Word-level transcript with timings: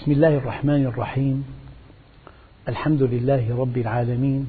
بسم 0.00 0.12
الله 0.12 0.34
الرحمن 0.36 0.86
الرحيم. 0.86 1.44
الحمد 2.68 3.02
لله 3.02 3.56
رب 3.56 3.78
العالمين 3.78 4.48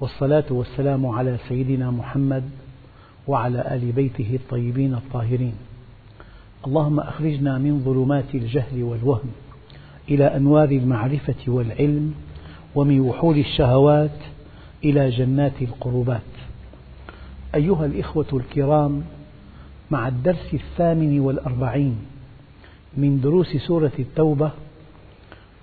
والصلاة 0.00 0.44
والسلام 0.50 1.06
على 1.06 1.36
سيدنا 1.48 1.90
محمد 1.90 2.42
وعلى 3.26 3.74
آل 3.74 3.92
بيته 3.92 4.34
الطيبين 4.34 4.94
الطاهرين. 4.94 5.52
اللهم 6.66 7.00
أخرجنا 7.00 7.58
من 7.58 7.82
ظلمات 7.84 8.34
الجهل 8.34 8.82
والوهم 8.82 9.30
إلى 10.08 10.36
أنوار 10.36 10.68
المعرفة 10.68 11.42
والعلم 11.46 12.14
ومن 12.74 13.00
وحول 13.00 13.38
الشهوات 13.38 14.18
إلى 14.84 15.10
جنات 15.10 15.62
القربات. 15.62 16.30
أيها 17.54 17.86
الإخوة 17.86 18.26
الكرام 18.32 19.02
مع 19.90 20.08
الدرس 20.08 20.54
الثامن 20.54 21.20
والأربعين 21.20 21.96
من 22.96 23.20
دروس 23.20 23.56
سورة 23.56 23.92
التوبة 23.98 24.50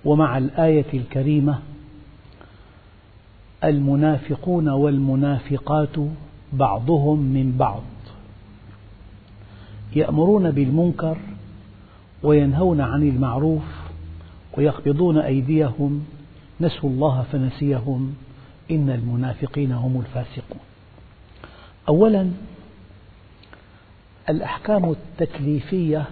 ومع 0.04 0.38
الآية 0.38 0.86
الكريمة 0.94 1.58
المنافقون 3.64 4.68
والمنافقات 4.68 5.96
بعضهم 6.52 7.18
من 7.18 7.56
بعض. 7.58 7.82
يأمرون 9.96 10.50
بالمنكر 10.50 11.18
وينهون 12.22 12.80
عن 12.80 13.02
المعروف 13.02 13.62
ويقبضون 14.56 15.18
أيديهم 15.18 16.04
نسوا 16.60 16.90
الله 16.90 17.22
فنسيهم 17.32 18.14
إن 18.70 18.90
المنافقين 18.90 19.72
هم 19.72 20.00
الفاسقون. 20.00 20.60
أولا 21.88 22.30
الأحكام 24.28 24.90
التكليفية 24.90 26.04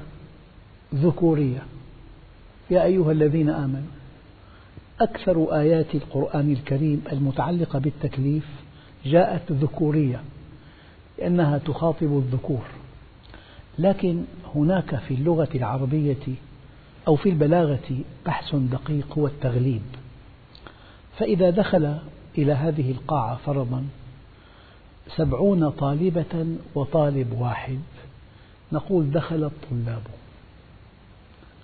ذكورية. 0.94 1.62
يا 2.70 2.84
أيها 2.84 3.12
الذين 3.12 3.48
آمنوا 3.48 3.90
أكثر 5.00 5.56
آيات 5.60 5.94
القرآن 5.94 6.52
الكريم 6.52 7.04
المتعلقة 7.12 7.78
بالتكليف 7.78 8.46
جاءت 9.04 9.52
ذكورية 9.52 10.20
لأنها 11.18 11.58
تخاطب 11.58 12.18
الذكور. 12.18 12.64
لكن 13.78 14.24
هناك 14.54 14.96
في 14.96 15.14
اللغة 15.14 15.48
العربية 15.54 16.34
أو 17.08 17.16
في 17.16 17.28
البلاغة 17.28 17.98
بحث 18.26 18.54
دقيق 18.54 19.18
هو 19.18 19.26
التغليب 19.26 19.82
فإذا 21.16 21.50
دخل 21.50 21.98
إلى 22.38 22.52
هذه 22.52 22.90
القاعة 22.90 23.36
فرضا 23.36 23.84
سبعون 25.16 25.70
طالبة 25.70 26.46
وطالب 26.74 27.32
واحد 27.32 27.80
نقول 28.72 29.10
دخل 29.10 29.44
الطلاب. 29.44 30.02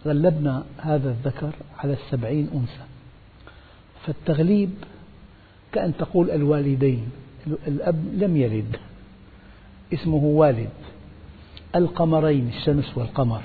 غلبنا 0.07 0.65
هذا 0.79 1.11
الذكر 1.11 1.53
على 1.79 1.93
السبعين 1.93 2.49
أنثى. 2.55 2.85
فالتغليب 4.07 4.71
كأن 5.73 5.97
تقول 5.97 6.31
الوالدين 6.31 7.11
الأب 7.47 8.05
لم 8.15 8.37
يلد 8.37 8.77
اسمه 9.93 10.25
والد 10.25 10.71
القمرين 11.77 12.49
الشمس 12.49 12.99
والقمر. 12.99 13.43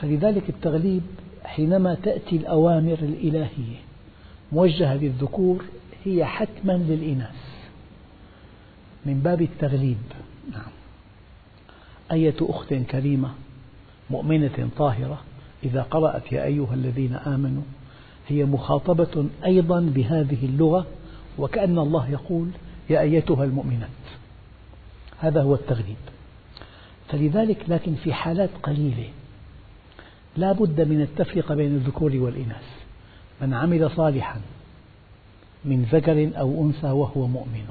فلذلك 0.00 0.48
التغليب 0.48 1.02
حينما 1.44 1.94
تأتي 1.94 2.36
الأوامر 2.36 2.98
الإلهية 3.02 3.76
موجهة 4.52 4.94
للذكور 4.94 5.64
هي 6.04 6.24
حتما 6.24 6.72
للإناث. 6.72 7.48
من 9.06 9.20
باب 9.20 9.42
التغليب 9.42 9.98
نعم. 10.52 10.70
أية 12.12 12.34
أخت 12.40 12.74
كريمة 12.74 13.30
مؤمنة 14.10 14.68
طاهرة 14.78 15.20
إذا 15.64 15.82
قرأت 15.82 16.32
يا 16.32 16.44
أيها 16.44 16.74
الذين 16.74 17.14
آمنوا 17.14 17.62
هي 18.28 18.44
مخاطبة 18.44 19.26
أيضا 19.44 19.80
بهذه 19.80 20.44
اللغة 20.46 20.86
وكأن 21.38 21.78
الله 21.78 22.10
يقول 22.10 22.48
يا 22.90 23.00
أيتها 23.00 23.44
المؤمنات. 23.44 23.88
هذا 25.20 25.42
هو 25.42 25.54
التغليب 25.54 25.96
فلذلك 27.08 27.64
لكن 27.68 27.94
في 27.94 28.14
حالات 28.14 28.50
قليلة 28.62 29.08
لا 30.36 30.52
بد 30.52 30.80
من 30.80 31.00
التفرقة 31.00 31.54
بين 31.54 31.74
الذكور 31.74 32.16
والإناث. 32.16 32.64
من 33.42 33.54
عمل 33.54 33.90
صالحا 33.90 34.40
من 35.64 35.82
ذكر 35.82 36.30
أو 36.38 36.64
أنثى 36.64 36.90
وهو 36.90 37.26
مؤمن. 37.26 37.64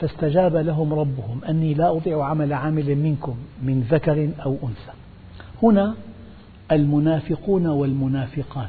فاستجاب 0.00 0.56
لهم 0.56 0.94
ربهم 0.94 1.44
أني 1.48 1.74
لا 1.74 1.90
أضيع 1.90 2.24
عمل 2.24 2.52
عامل 2.52 2.96
منكم 2.96 3.36
من 3.62 3.80
ذكر 3.90 4.30
أو 4.44 4.56
أنثى. 4.62 4.92
هنا 5.62 5.94
المنافقون 6.72 7.66
والمنافقات. 7.66 8.68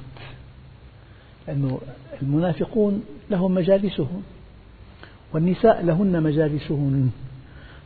لأن 1.48 1.78
المنافقون 2.22 3.04
لهم 3.32 3.54
مجالسهم 3.54 4.22
والنساء 5.34 5.86
لهن 5.86 6.24
مجالسهن 6.24 7.10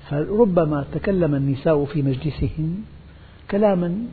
فربما 0.09 0.85
تكلم 0.93 1.35
النساء 1.35 1.85
في 1.85 2.01
مجلسهن 2.01 2.75
كلاما 3.51 4.05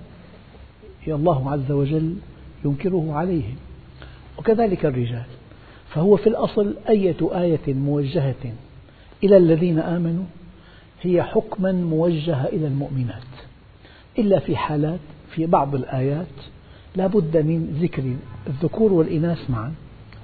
الله 1.08 1.50
عز 1.50 1.72
وجل 1.72 2.16
ينكره 2.64 3.12
عليهم. 3.14 3.56
وكذلك 4.38 4.86
الرجال. 4.86 5.24
فهو 5.88 6.16
في 6.16 6.26
الأصل 6.26 6.74
أية 6.88 7.16
آية 7.22 7.74
موجهة 7.74 8.52
إلى 9.24 9.36
الذين 9.36 9.78
آمنوا 9.78 10.24
هي 11.02 11.22
حكما 11.22 11.72
موجهة 11.72 12.46
إلى 12.46 12.66
المؤمنات. 12.66 13.31
إلا 14.18 14.38
في 14.38 14.56
حالات 14.56 15.00
في 15.30 15.46
بعض 15.46 15.74
الآيات 15.74 16.26
لا 16.96 17.06
بد 17.06 17.36
من 17.36 17.78
ذكر 17.82 18.16
الذكور 18.46 18.92
والإناث 18.92 19.50
معا. 19.50 19.74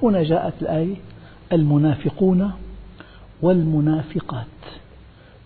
هنا 0.02 0.22
جاءت 0.22 0.62
الآية 0.62 0.94
المنافقون 1.52 2.52
والمنافقات 3.42 4.46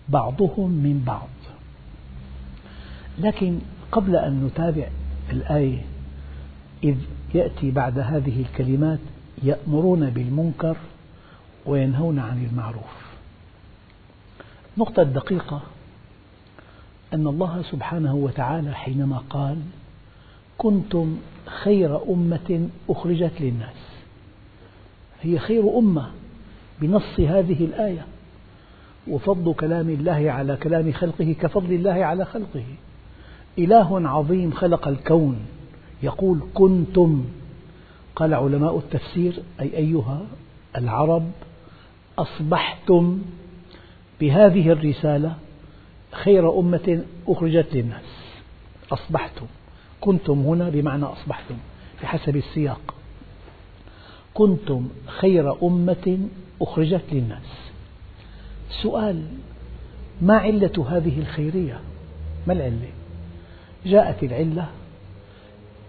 بعضهم 0.09 0.69
من 0.71 1.03
بعض. 1.07 1.27
لكن 3.19 3.59
قبل 3.91 4.15
أن 4.15 4.45
نتابع 4.45 4.87
الآية 5.31 5.81
إذ 6.83 6.95
يأتي 7.33 7.71
بعد 7.71 7.99
هذه 7.99 8.41
الكلمات 8.41 8.99
يأمرون 9.43 10.09
بالمنكر 10.09 10.77
وينهون 11.65 12.19
عن 12.19 12.45
المعروف. 12.45 13.13
نقطة 14.77 15.03
دقيقة. 15.03 15.61
أن 17.13 17.27
الله 17.27 17.61
سبحانه 17.71 18.15
وتعالى 18.15 18.73
حينما 18.73 19.17
قال 19.29 19.57
كنتم 20.57 21.17
خير 21.45 22.13
أمة 22.13 22.69
أخرجت 22.89 23.31
للناس. 23.39 23.75
هي 25.21 25.39
خير 25.39 25.77
أمة 25.77 26.09
بنص 26.81 27.19
هذه 27.19 27.65
الآية. 27.65 28.05
وفضل 29.07 29.53
كلام 29.53 29.89
الله 29.89 30.31
على 30.31 30.55
كلام 30.55 30.91
خلقه 30.91 31.35
كفضل 31.41 31.73
الله 31.73 32.05
على 32.05 32.25
خلقه. 32.25 32.65
إله 33.59 34.09
عظيم 34.09 34.51
خلق 34.51 34.87
الكون. 34.87 35.39
يقول 36.03 36.39
كنتم. 36.53 37.25
قال 38.15 38.33
علماء 38.33 38.77
التفسير 38.77 39.43
أي 39.61 39.77
أيها 39.77 40.21
العرب 40.77 41.31
أصبحتم 42.17 43.21
بهذه 44.21 44.69
الرسالة 44.69 45.35
خير 46.13 46.59
أمة 46.59 47.03
أخرجت 47.27 47.67
للناس. 47.73 48.05
أصبحتم. 48.91 49.45
كنتم 50.01 50.39
هنا 50.39 50.69
بمعنى 50.69 51.05
أصبحتم 51.05 51.55
بحسب 52.03 52.35
السياق. 52.35 52.95
كنتم 54.33 54.87
خير 55.05 55.63
أمة 55.63 56.19
أخرجت 56.61 57.03
للناس. 57.11 57.71
سؤال 58.81 59.23
ما 60.21 60.37
علة 60.37 60.85
هذه 60.89 61.19
الخيرية؟ 61.19 61.79
ما 62.47 62.53
العلة؟ 62.53 62.89
جاءت 63.85 64.23
العلة 64.23 64.69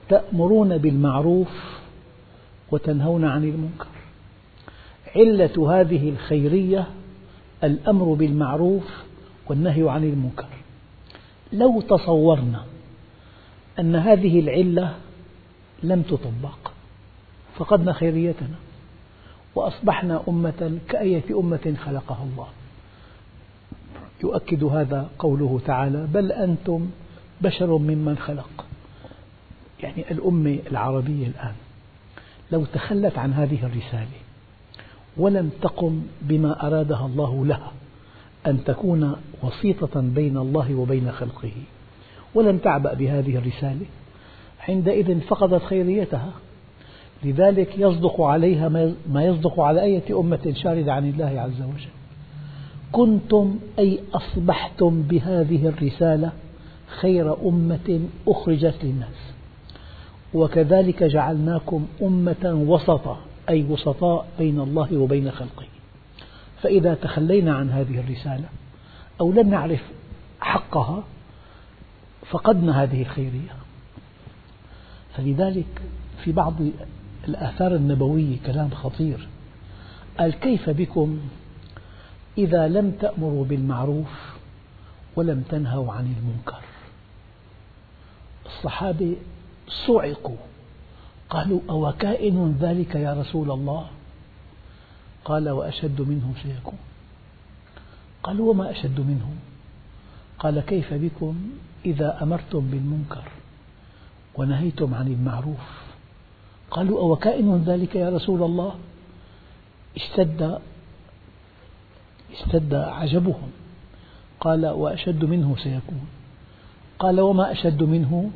تأمرون 0.08 0.78
بالمعروف 0.78 1.80
وتنهون 2.70 3.24
عن 3.24 3.44
المنكر. 3.44 3.86
علة 5.16 5.80
هذه 5.80 6.08
الخيرية 6.08 6.86
الأمر 7.64 8.14
بالمعروف 8.14 9.04
والنهي 9.48 9.90
عن 9.90 10.04
المنكر. 10.04 10.48
لو 11.52 11.80
تصورنا 11.80 12.64
أن 13.78 13.96
هذه 13.96 14.40
العلة 14.40 14.94
لم 15.82 16.02
تطبق 16.02 16.72
فقدنا 17.56 17.92
خيريتنا 17.92 18.56
وأصبحنا 19.54 20.22
أمة 20.28 20.78
كأية 20.88 21.40
أمة 21.40 21.74
خلقها 21.84 22.24
الله. 22.32 22.46
يؤكد 24.22 24.64
هذا 24.64 25.08
قوله 25.18 25.60
تعالى 25.66 26.06
بل 26.14 26.32
أنتم 26.32 26.90
بشر 27.40 27.78
ممن 27.78 28.18
خلق. 28.18 28.66
يعني 29.80 30.10
الأمة 30.10 30.58
العربية 30.70 31.26
الآن 31.26 31.54
لو 32.52 32.64
تخلت 32.64 33.18
عن 33.18 33.32
هذه 33.32 33.66
الرسالة 33.66 34.18
ولم 35.16 35.50
تقم 35.62 36.02
بما 36.22 36.66
أرادها 36.66 37.06
الله 37.06 37.46
لها 37.46 37.72
أن 38.46 38.64
تكون 38.64 39.16
وسيطة 39.42 40.00
بين 40.00 40.36
الله 40.36 40.74
وبين 40.74 41.12
خلقه. 41.12 41.52
ولم 42.34 42.58
تعبأ 42.58 42.94
بهذه 42.94 43.36
الرسالة. 43.36 43.86
عندئذ 44.68 45.20
فقدت 45.20 45.62
خيريتها. 45.62 46.32
لذلك 47.24 47.78
يصدق 47.78 48.20
عليها 48.20 48.68
ما 49.08 49.24
يصدق 49.24 49.60
على 49.60 49.82
أية 49.82 50.20
أمة 50.20 50.52
شاردة 50.56 50.92
عن 50.92 51.08
الله 51.08 51.40
عز 51.40 51.62
وجل. 51.62 51.94
كنتم 52.92 53.58
أي 53.78 53.98
أصبحتم 54.14 55.02
بهذه 55.02 55.68
الرسالة 55.68 56.32
خير 56.86 57.48
أمة 57.48 58.00
أخرجت 58.28 58.74
للناس. 58.82 59.32
وكذلك 60.34 61.04
جعلناكم 61.04 61.86
أمة 62.02 62.64
وسطا 62.68 63.18
أي 63.48 63.64
وسطاء 63.64 64.26
بين 64.38 64.60
الله 64.60 64.96
وبين 64.98 65.30
خلقه. 65.30 65.73
فإذا 66.64 66.94
تخلينا 66.94 67.54
عن 67.54 67.70
هذه 67.70 68.00
الرسالة 68.00 68.44
أو 69.20 69.32
لم 69.32 69.50
نعرف 69.50 69.82
حقها 70.40 71.04
فقدنا 72.30 72.82
هذه 72.82 73.02
الخيرية. 73.02 73.56
فلذلك 75.16 75.82
في 76.24 76.32
بعض 76.32 76.54
الآثار 77.28 77.74
النبوية 77.74 78.36
كلام 78.46 78.70
خطير. 78.70 79.28
قال 80.18 80.34
كيف 80.34 80.70
بكم 80.70 81.20
إذا 82.38 82.68
لم 82.68 82.90
تأمروا 82.90 83.44
بالمعروف 83.44 84.34
ولم 85.16 85.42
تنهوا 85.48 85.92
عن 85.92 86.14
المنكر؟ 86.18 86.62
الصحابة 88.46 89.16
صعقوا 89.86 90.36
قالوا 91.30 91.60
أو 91.70 91.92
كائن 91.92 92.56
ذلك 92.60 92.94
يا 92.94 93.14
رسول 93.14 93.50
الله؟ 93.50 93.86
قال 95.24 95.48
وأشد 95.50 96.00
منه 96.00 96.34
سيكون. 96.42 96.78
قالوا 98.22 98.50
وما 98.50 98.70
أشد 98.70 99.00
منه 99.00 99.28
قال 100.38 100.60
كيف 100.60 100.94
بكم 100.94 101.34
إذا 101.86 102.22
أمرتم 102.22 102.60
بالمنكر 102.60 103.24
ونهيتم 104.34 104.94
عن 104.94 105.06
المعروف؟ 105.06 105.84
قالوا 106.70 107.00
أو 107.00 107.16
كائن 107.16 107.64
ذلك 107.66 107.94
يا 107.94 108.08
رسول 108.10 108.42
الله؟ 108.42 108.74
اشتد 109.96 110.58
اشتد 112.32 112.74
عجبهم. 112.74 113.50
قال 114.40 114.66
وأشد 114.66 115.24
منه 115.24 115.56
سيكون. 115.56 116.06
قال 116.98 117.20
وما 117.20 117.52
أشد 117.52 117.82
منه؟ 117.82 118.30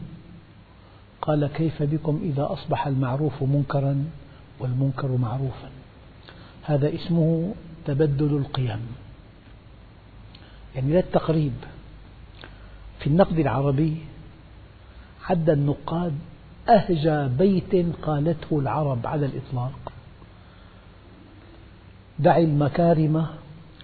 قال 1.23 1.47
كيف 1.47 1.83
بكم 1.83 2.21
إذا 2.23 2.53
أصبح 2.53 2.87
المعروف 2.87 3.43
منكرا 3.43 4.05
والمنكر 4.61 5.17
معروفا؟ 5.17 5.71
هذا 6.69 6.95
اسمه 6.95 7.55
تبدل 7.85 8.37
القيم. 8.37 8.87
يعني 10.75 10.93
لا 10.93 10.99
التقريب. 10.99 11.53
في 13.01 13.07
النقد 13.07 13.39
العربي 13.39 13.97
عد 15.27 15.51
النقاد 15.51 16.19
أهجى 16.69 17.29
بيت 17.29 17.97
قالته 18.03 18.59
العرب 18.59 19.07
على 19.07 19.27
الإطلاق. 19.27 19.93
دع 22.19 22.37
المكارم 22.37 23.27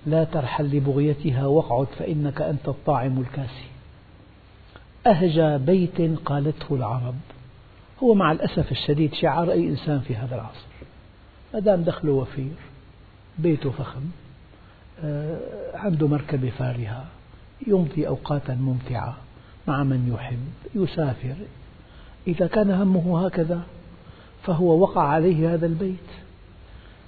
لا 0.06 0.24
ترحل 0.24 0.64
لبغيتها 0.64 1.46
واقعد 1.46 1.86
فإنك 1.86 2.42
أنت 2.42 2.68
الطاعم 2.68 3.20
الكاسي. 3.20 3.68
أهجى 5.06 5.58
بيت 5.58 6.18
قالته 6.24 6.74
العرب. 6.74 7.14
هو 8.02 8.14
مع 8.14 8.32
الأسف 8.32 8.72
الشديد 8.72 9.14
شعار 9.14 9.52
أي 9.52 9.68
إنسان 9.68 10.00
في 10.00 10.16
هذا 10.16 10.34
العصر. 10.34 10.66
ما 11.54 11.60
دام 11.60 11.82
دخله 11.82 12.12
وفير. 12.12 12.73
بيته 13.38 13.70
فخم 13.70 14.02
آه، 15.04 15.38
عنده 15.74 16.08
مركبة 16.08 16.50
فارهة 16.50 17.04
يمضي 17.66 18.08
أوقاتا 18.08 18.54
ممتعة 18.54 19.16
مع 19.68 19.82
من 19.82 20.14
يحب 20.14 20.72
يسافر. 20.74 21.34
إذا 22.26 22.46
كان 22.46 22.70
همه 22.70 23.26
هكذا 23.26 23.62
فهو 24.42 24.78
وقع 24.78 25.02
عليه 25.02 25.54
هذا 25.54 25.66
البيت. 25.66 26.10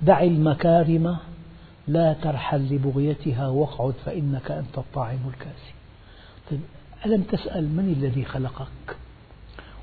دع 0.03 0.23
المكارم 0.23 1.17
لا 1.89 2.13
ترحل 2.13 2.75
لبغيتها 2.75 3.49
واقعد 3.49 3.95
فإنك 4.05 4.51
أنت 4.51 4.79
الطاعم 4.79 5.19
الكاسي. 5.29 5.75
طيب 6.51 6.61
ألم 7.07 7.23
تسأل 7.23 7.65
من 7.65 7.95
الذي 7.99 8.25
خلقك؟ 8.25 8.97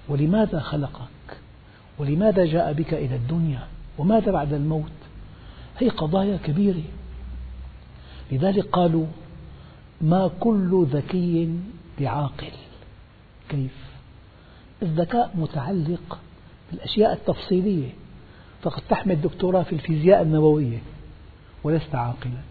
ولماذا 0.09 0.59
خلقك؟ 0.59 1.37
ولماذا 1.99 2.45
جاء 2.45 2.73
بك 2.73 2.93
إلى 2.93 3.15
الدنيا؟ 3.15 3.67
وماذا 3.97 4.31
بعد 4.31 4.53
الموت؟ 4.53 5.02
هي 5.79 5.89
قضايا 5.89 6.37
كبيرة. 6.37 6.83
لذلك 8.31 8.65
قالوا 8.65 9.05
ما 10.01 10.31
كل 10.39 10.87
ذكي 10.91 11.59
بعاقل. 11.99 12.51
كيف؟ 13.49 13.77
الذكاء 14.81 15.31
متعلق 15.35 16.19
بالأشياء 16.71 17.13
التفصيلية. 17.13 17.89
فقد 18.61 18.81
تحمل 18.89 19.21
دكتوراه 19.21 19.63
في 19.63 19.73
الفيزياء 19.73 20.21
النووية. 20.21 20.77
ولست 21.63 21.95
عاقلا. 21.95 22.41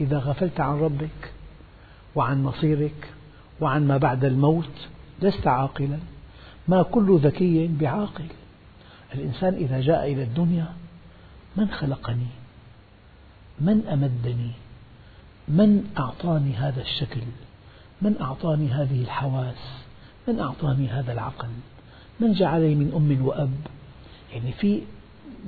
إذا 0.00 0.18
غفلت 0.18 0.60
عن 0.60 0.78
ربك 0.78 1.32
وعن 2.14 2.42
مصيرك 2.42 3.12
وعن 3.60 3.86
ما 3.86 3.96
بعد 3.96 4.24
الموت 4.24 4.88
لست 5.22 5.46
عاقلا. 5.46 5.98
ما 6.68 6.82
كل 6.82 7.18
ذكي 7.18 7.66
بعاقل. 7.66 8.26
الإنسان 9.14 9.54
إذا 9.54 9.80
جاء 9.80 10.12
إلى 10.12 10.22
الدنيا 10.22 10.72
من 11.56 11.68
خلقني؟ 11.70 12.26
من 13.60 13.86
أمدني؟ 13.86 14.50
من 15.48 15.84
أعطاني 15.98 16.52
هذا 16.54 16.82
الشكل؟ 16.82 17.20
من 18.02 18.16
أعطاني 18.20 18.68
هذه 18.68 19.02
الحواس؟ 19.02 19.82
من 20.28 20.40
أعطاني 20.40 20.88
هذا 20.88 21.12
العقل؟ 21.12 21.48
من 22.20 22.32
جعلني 22.32 22.74
من 22.74 22.92
أم 22.96 23.26
وأب؟ 23.26 23.54
يعني 24.32 24.52
في 24.52 24.82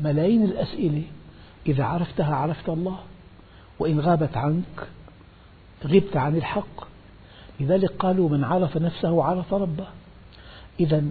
ملايين 0.03 0.45
الأسئلة. 0.45 1.03
إذا 1.67 1.85
عرفتها 1.85 2.35
عرفت 2.35 2.69
الله. 2.69 2.99
وإن 3.79 4.01
غابت 4.01 4.37
عنك 4.37 4.89
غبت 5.85 6.17
عن 6.17 6.37
الحق. 6.37 6.89
لذلك 7.61 7.93
قالوا 7.99 8.29
من 8.29 8.45
عرف 8.45 8.77
نفسه 8.77 9.25
عرف 9.25 9.55
ربه. 9.55 9.87
إذا 10.81 11.05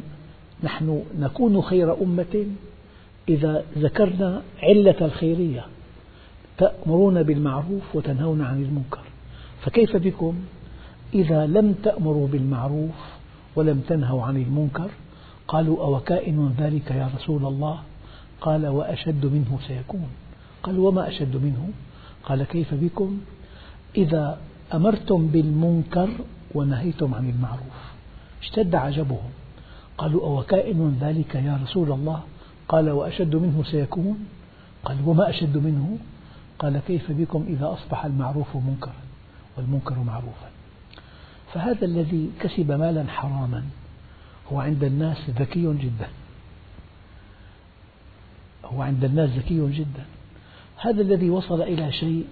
نحن 0.63 1.03
نكون 1.19 1.61
خير 1.61 2.01
أمة 2.01 2.45
إذا 3.29 3.65
ذكرنا 3.77 4.41
علة 4.63 4.95
الخيرية. 5.01 5.65
تأمرون 6.57 7.23
بالمعروف 7.23 7.95
وتنهون 7.95 8.41
عن 8.41 8.63
المنكر. 8.63 9.03
فكيف 9.61 9.95
بكم؟ 9.95 10.35
إذا 11.13 11.47
لم 11.47 11.73
تأمروا 11.73 12.27
بالمعروف 12.27 12.95
ولم 13.55 13.79
تنهوا 13.79 14.23
عن 14.23 14.37
المنكر 14.37 14.89
قالوا 15.47 15.83
أو 15.83 15.99
كائن 15.99 16.55
ذلك 16.57 16.91
يا 16.91 17.09
رسول 17.15 17.45
الله؟ 17.45 17.79
قال 18.41 18.67
وأشد 18.67 19.25
منه 19.25 19.59
سيكون. 19.67 20.07
قال 20.63 20.79
وما 20.79 21.07
أشد 21.07 21.35
منه؟ 21.35 21.69
قال 22.23 22.43
كيف 22.43 22.73
بكم؟ 22.73 23.19
إذا 23.97 24.37
أمرتم 24.73 25.27
بالمنكر 25.27 26.09
ونهيتم 26.55 27.13
عن 27.13 27.29
المعروف. 27.29 27.79
اشتد 28.41 28.75
عجبهم. 28.75 29.29
قالوا 29.97 30.21
أو 30.21 30.43
كائن 30.43 30.97
ذلك 31.01 31.35
يا 31.35 31.59
رسول 31.63 31.91
الله؟ 31.91 32.19
قال 32.67 32.89
وأشد 32.89 33.35
منه 33.35 33.63
سيكون. 33.63 34.25
قال 34.85 34.97
وما 35.05 35.29
أشد 35.29 35.57
منه؟ 35.57 35.97
قال 36.59 36.79
كيف 36.87 37.11
بكم 37.11 37.45
إذا 37.47 37.73
أصبح 37.73 38.05
المعروف 38.05 38.55
منكرا 38.55 38.93
والمنكر 39.57 39.99
معروفا. 39.99 40.49
فهذا 41.53 41.85
الذي 41.85 42.31
كسب 42.39 42.71
مالا 42.71 43.07
حراما 43.07 43.63
هو 44.51 44.59
عند 44.59 44.83
الناس 44.83 45.29
ذكي 45.29 45.73
جدا. 45.73 46.09
هو 48.65 48.81
عند 48.81 49.03
الناس 49.03 49.29
ذكي 49.29 49.71
جدا. 49.71 50.05
هذا 50.77 51.01
الذي 51.01 51.29
وصل 51.29 51.61
إلى 51.61 51.91
شيء 51.91 52.27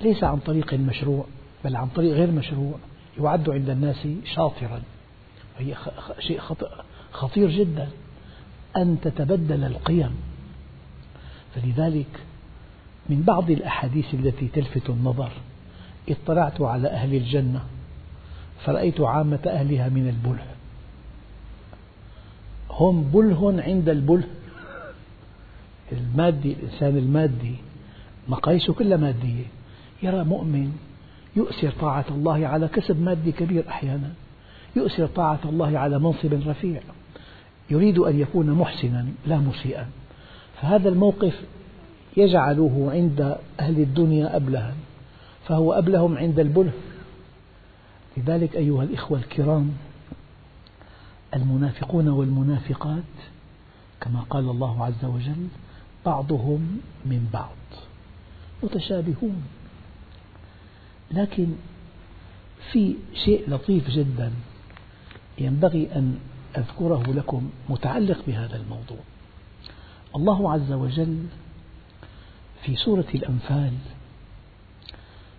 ليس 0.00 0.24
عن 0.24 0.38
طريق 0.38 0.74
مشروع 0.74 1.24
بل 1.64 1.76
عن 1.76 1.88
طريق 1.88 2.14
غير 2.14 2.30
مشروع 2.30 2.74
يعد 3.18 3.50
عند 3.50 3.70
الناس 3.70 4.08
شاطرا. 4.34 4.82
وهي 5.56 5.76
شيء 6.18 6.40
خطير 7.12 7.50
جدا. 7.50 7.88
أن 8.76 8.98
تتبدل 9.02 9.64
القيم. 9.64 10.16
فلذلك 11.54 12.20
من 13.08 13.22
بعض 13.22 13.50
الأحاديث 13.50 14.14
التي 14.14 14.48
تلفت 14.48 14.90
النظر. 14.90 15.32
اطلعت 16.08 16.60
على 16.60 16.88
أهل 16.88 17.14
الجنة 17.14 17.60
فرأيت 18.64 19.00
عامة 19.00 19.40
أهلها 19.46 19.88
من 19.88 20.08
البله. 20.08 20.46
هم 22.70 23.02
بله 23.02 23.62
عند 23.62 23.88
البله. 23.88 24.28
المادي 25.92 26.52
الإنسان 26.52 26.96
المادي 26.96 27.54
مقاييسه 28.28 28.72
كلها 28.72 28.96
مادية. 28.96 29.44
يرى 30.02 30.24
مؤمن 30.24 30.72
يؤثر 31.36 31.70
طاعة 31.70 32.04
الله 32.10 32.46
على 32.46 32.68
كسب 32.68 33.02
مادي 33.02 33.32
كبير 33.32 33.68
أحيانا. 33.68 34.10
يؤثر 34.76 35.06
طاعة 35.06 35.40
الله 35.44 35.78
على 35.78 35.98
منصب 35.98 36.48
رفيع. 36.48 36.80
يريد 37.70 37.98
أن 37.98 38.20
يكون 38.20 38.50
محسنا 38.50 39.06
لا 39.26 39.36
مسيئا. 39.36 39.88
فهذا 40.60 40.88
الموقف 40.88 41.40
يجعله 42.16 42.88
عند 42.92 43.36
أهل 43.60 43.80
الدنيا 43.80 44.36
أبلها 44.36 44.74
فهو 45.46 45.72
أبلهم 45.72 46.18
عند 46.18 46.38
البله. 46.38 46.72
لذلك 48.16 48.56
أيها 48.56 48.82
الإخوة 48.82 49.18
الكرام 49.18 49.72
المنافقون 51.34 52.08
والمنافقات 52.08 53.02
كما 54.00 54.20
قال 54.20 54.50
الله 54.50 54.84
عز 54.84 55.04
وجل 55.04 55.46
بعضهم 56.06 56.80
من 57.06 57.28
بعض 57.32 57.56
متشابهون. 58.62 59.42
لكن 61.10 61.46
في 62.72 62.94
شيء 63.24 63.50
لطيف 63.50 63.90
جدا 63.90 64.32
ينبغي 65.38 65.88
أن 65.96 66.18
أذكره 66.58 67.02
لكم 67.12 67.50
متعلق 67.68 68.18
بهذا 68.26 68.56
الموضوع. 68.56 68.98
الله 70.16 70.52
عز 70.52 70.72
وجل 70.72 71.26
في 72.62 72.76
سورة 72.76 73.04
الأنفال 73.14 73.72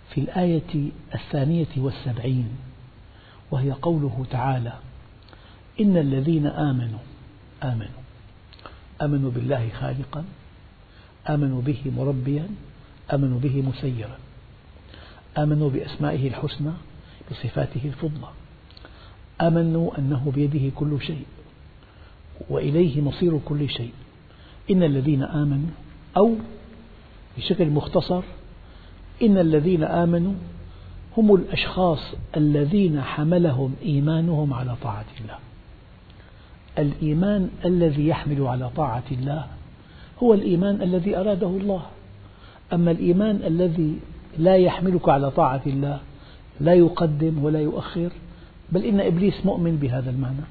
في 0.10 0.22
الآية 0.22 0.90
الثانية 1.16 1.68
والسبعين 1.78 2.50
وهي 3.52 3.72
قوله 3.72 4.26
تعالى 4.32 4.74
إن 5.82 5.98
الذين 5.98 6.48
آمنوا 6.48 7.00
آمنوا 7.64 8.00
آمنوا 9.02 9.32
بالله 9.32 9.70
خالقا 9.80 10.26
آمنوا 11.30 11.62
به 11.62 11.92
مربيا 11.98 12.48
آمنوا 13.14 13.40
به 13.40 13.62
مسيرا 13.62 14.18
آمنوا 15.38 15.70
بأسمائه 15.70 16.28
الحسنى 16.28 16.72
بصفاته 17.32 17.82
الفضلى 17.86 18.30
آمنوا 19.42 19.98
أنه 19.98 20.32
بيده 20.36 20.72
كل 20.76 21.02
شيء 21.02 21.26
وإليه 22.50 23.02
مصير 23.02 23.40
كل 23.46 23.70
شيء. 23.70 23.92
إن 24.72 24.84
الذين 24.84 25.24
آمنوا 25.24 25.70
أو 26.18 26.36
بشكل 27.40 27.70
مختصر 27.70 28.22
إن 29.22 29.38
الذين 29.38 29.84
آمنوا 29.84 30.34
هم 31.18 31.36
الأشخاص 31.36 32.00
الذين 32.38 33.02
حملهم 33.02 33.76
إيمانهم 33.86 34.54
على 34.54 34.76
طاعة 34.84 35.06
الله. 35.22 35.38
الإيمان 36.78 37.50
الذي 37.66 38.08
يحمل 38.08 38.42
على 38.42 38.70
طاعة 38.76 39.04
الله 39.12 39.46
هو 40.24 40.34
الإيمان 40.34 40.82
الذي 40.82 41.18
أراده 41.18 41.48
الله. 41.48 41.82
أما 42.74 42.92
الإيمان 42.92 43.36
الذي 43.36 44.00
لا 44.38 44.56
يحملك 44.56 45.10
على 45.10 45.32
طاعة 45.32 45.62
الله 45.66 46.00
لا 46.60 46.74
يقدم 46.74 47.44
ولا 47.44 47.60
يؤخر 47.60 48.10
بل 48.72 48.84
إن 48.84 49.00
إبليس 49.00 49.46
مؤمن 49.46 49.76
بهذا 49.76 50.10
المعنى. 50.10 50.46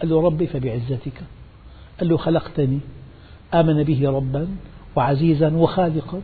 قال 0.00 0.10
له 0.10 0.22
ربي 0.22 0.46
فبعزتك. 0.46 1.22
قال 2.00 2.08
له 2.08 2.16
خلقتني 2.16 2.80
آمن 3.54 3.82
به 3.82 4.10
ربا 4.10 4.48
وعزيزا 4.96 5.48
وخالقا 5.48 6.20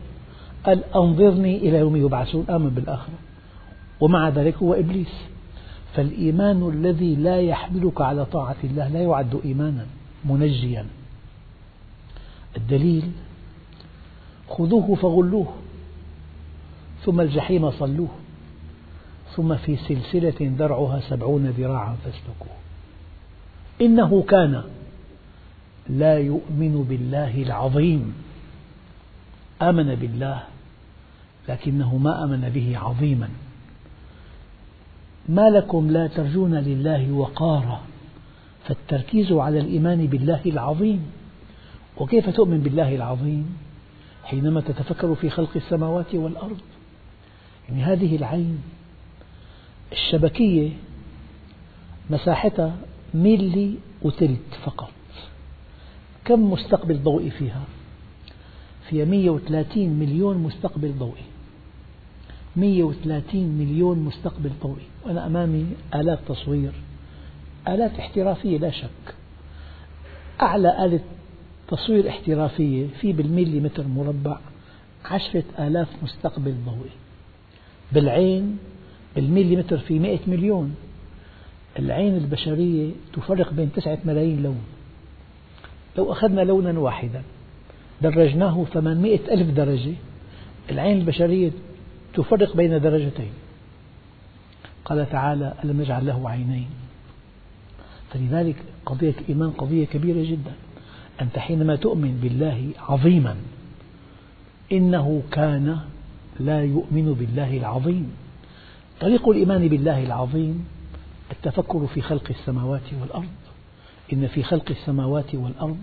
قال 0.65 0.83
أنظرني 0.95 1.57
إلى 1.57 1.77
يوم 1.77 1.95
يبعثون 1.95 2.45
آمن 2.49 2.69
بالآخرة. 2.69 3.13
ومع 3.99 4.29
ذلك 4.29 4.55
هو 4.55 4.73
إبليس. 4.73 5.13
فالإيمان 5.95 6.69
الذي 6.69 7.15
لا 7.15 7.41
يحملك 7.41 8.01
على 8.01 8.25
طاعة 8.25 8.55
الله 8.63 8.87
لا 8.87 9.01
يعد 9.01 9.39
إيمانا 9.45 9.85
منجيا. 10.25 10.85
الدليل 12.57 13.11
خذوه 14.49 14.95
فغلوه 14.95 15.53
ثم 17.05 17.21
الجحيم 17.21 17.71
صلوه 17.71 18.09
ثم 19.35 19.55
في 19.55 19.75
سلسلة 19.75 20.47
درعها 20.47 20.99
سبعون 20.99 21.45
ذراعا 21.45 21.95
فاسلكوه. 22.03 22.55
إنه 23.81 24.21
كان 24.21 24.63
لا 25.89 26.17
يؤمن 26.17 26.85
بالله 26.89 27.43
العظيم. 27.43 28.13
آمن 29.61 29.95
بالله 29.95 30.43
لكنه 31.49 31.97
ما 31.97 32.23
آمن 32.23 32.49
به 32.49 32.77
عظيما. 32.77 33.29
ما 35.29 35.49
لكم 35.49 35.91
لا 35.91 36.07
ترجون 36.07 36.55
لله 36.55 37.11
وقارا 37.11 37.81
فالتركيز 38.67 39.31
على 39.31 39.59
الإيمان 39.59 40.07
بالله 40.07 40.41
العظيم. 40.45 41.11
وكيف 41.97 42.29
تؤمن 42.29 42.59
بالله 42.59 42.95
العظيم؟ 42.95 43.57
حينما 44.23 44.61
تتفكر 44.61 45.15
في 45.15 45.29
خلق 45.29 45.49
السماوات 45.55 46.15
والأرض. 46.15 46.57
يعني 47.69 47.83
هذه 47.83 48.15
العين 48.15 48.61
الشبكية 49.91 50.69
مساحتها 52.09 52.75
ميلي 53.13 53.73
وتلت 54.01 54.53
فقط. 54.65 54.91
كم 56.25 56.51
مستقبل 56.51 57.03
ضوئي 57.03 57.29
فيها؟ 57.29 57.63
فيها 58.89 59.05
130 59.05 59.89
مليون 59.89 60.37
مستقبل 60.37 60.93
ضوئي. 60.99 61.23
130 62.55 63.43
مليون 63.43 63.99
مستقبل 63.99 64.51
ضوئي. 64.63 64.85
وأنا 65.05 65.25
أمامي 65.27 65.65
آلات 65.95 66.19
تصوير 66.27 66.71
آلات 67.67 67.99
احترافية 67.99 68.57
لا 68.57 68.71
شك. 68.71 69.15
أعلى 70.41 70.85
آلة 70.85 70.99
تصوير 71.67 72.09
احترافية 72.09 72.87
في 73.01 73.13
بالميلي 73.13 73.59
متر 73.59 73.87
مربع 73.87 74.37
عشرة 75.05 75.43
آلاف 75.59 75.87
مستقبل 76.03 76.55
ضوئي. 76.65 76.91
بالعين 77.91 78.57
بالميلي 79.15 79.55
متر 79.55 79.77
في 79.77 79.99
مئة 79.99 80.19
مليون. 80.27 80.75
العين 81.79 82.17
البشرية 82.17 82.91
تفرق 83.13 83.53
بين 83.53 83.71
تسعة 83.75 83.99
ملايين 84.05 84.43
لون. 84.43 84.61
لو 85.97 86.11
أخذنا 86.11 86.41
لونا 86.41 86.79
واحدا 86.79 87.23
درجناه 88.01 88.65
800 88.73 89.19
ألف 89.33 89.49
درجة. 89.49 89.93
العين 90.71 90.97
البشرية 90.97 91.51
تفرق 92.13 92.55
بين 92.55 92.81
درجتين. 92.81 93.31
قال 94.85 95.09
تعالى 95.09 95.53
ألم 95.63 95.81
نجعل 95.81 96.05
له 96.05 96.29
عينين؟ 96.29 96.67
فلذلك 98.13 98.55
قضية 98.85 99.13
الإيمان 99.21 99.51
قضية 99.51 99.85
كبيرة 99.85 100.31
جدا. 100.31 100.53
أنت 101.21 101.39
حينما 101.39 101.75
تؤمن 101.75 102.19
بالله 102.21 102.69
عظيما 102.79 103.35
إنه 104.71 105.21
كان 105.31 105.79
لا 106.39 106.63
يؤمن 106.63 107.13
بالله 107.13 107.57
العظيم. 107.57 108.11
طريق 108.99 109.29
الإيمان 109.29 109.67
بالله 109.67 110.03
العظيم 110.03 110.65
التفكر 111.31 111.87
في 111.87 112.01
خلق 112.01 112.29
السماوات 112.29 112.93
والأرض. 113.01 113.29
إن 114.13 114.27
في 114.27 114.43
خلق 114.43 114.69
السماوات 114.69 115.35
والأرض 115.35 115.77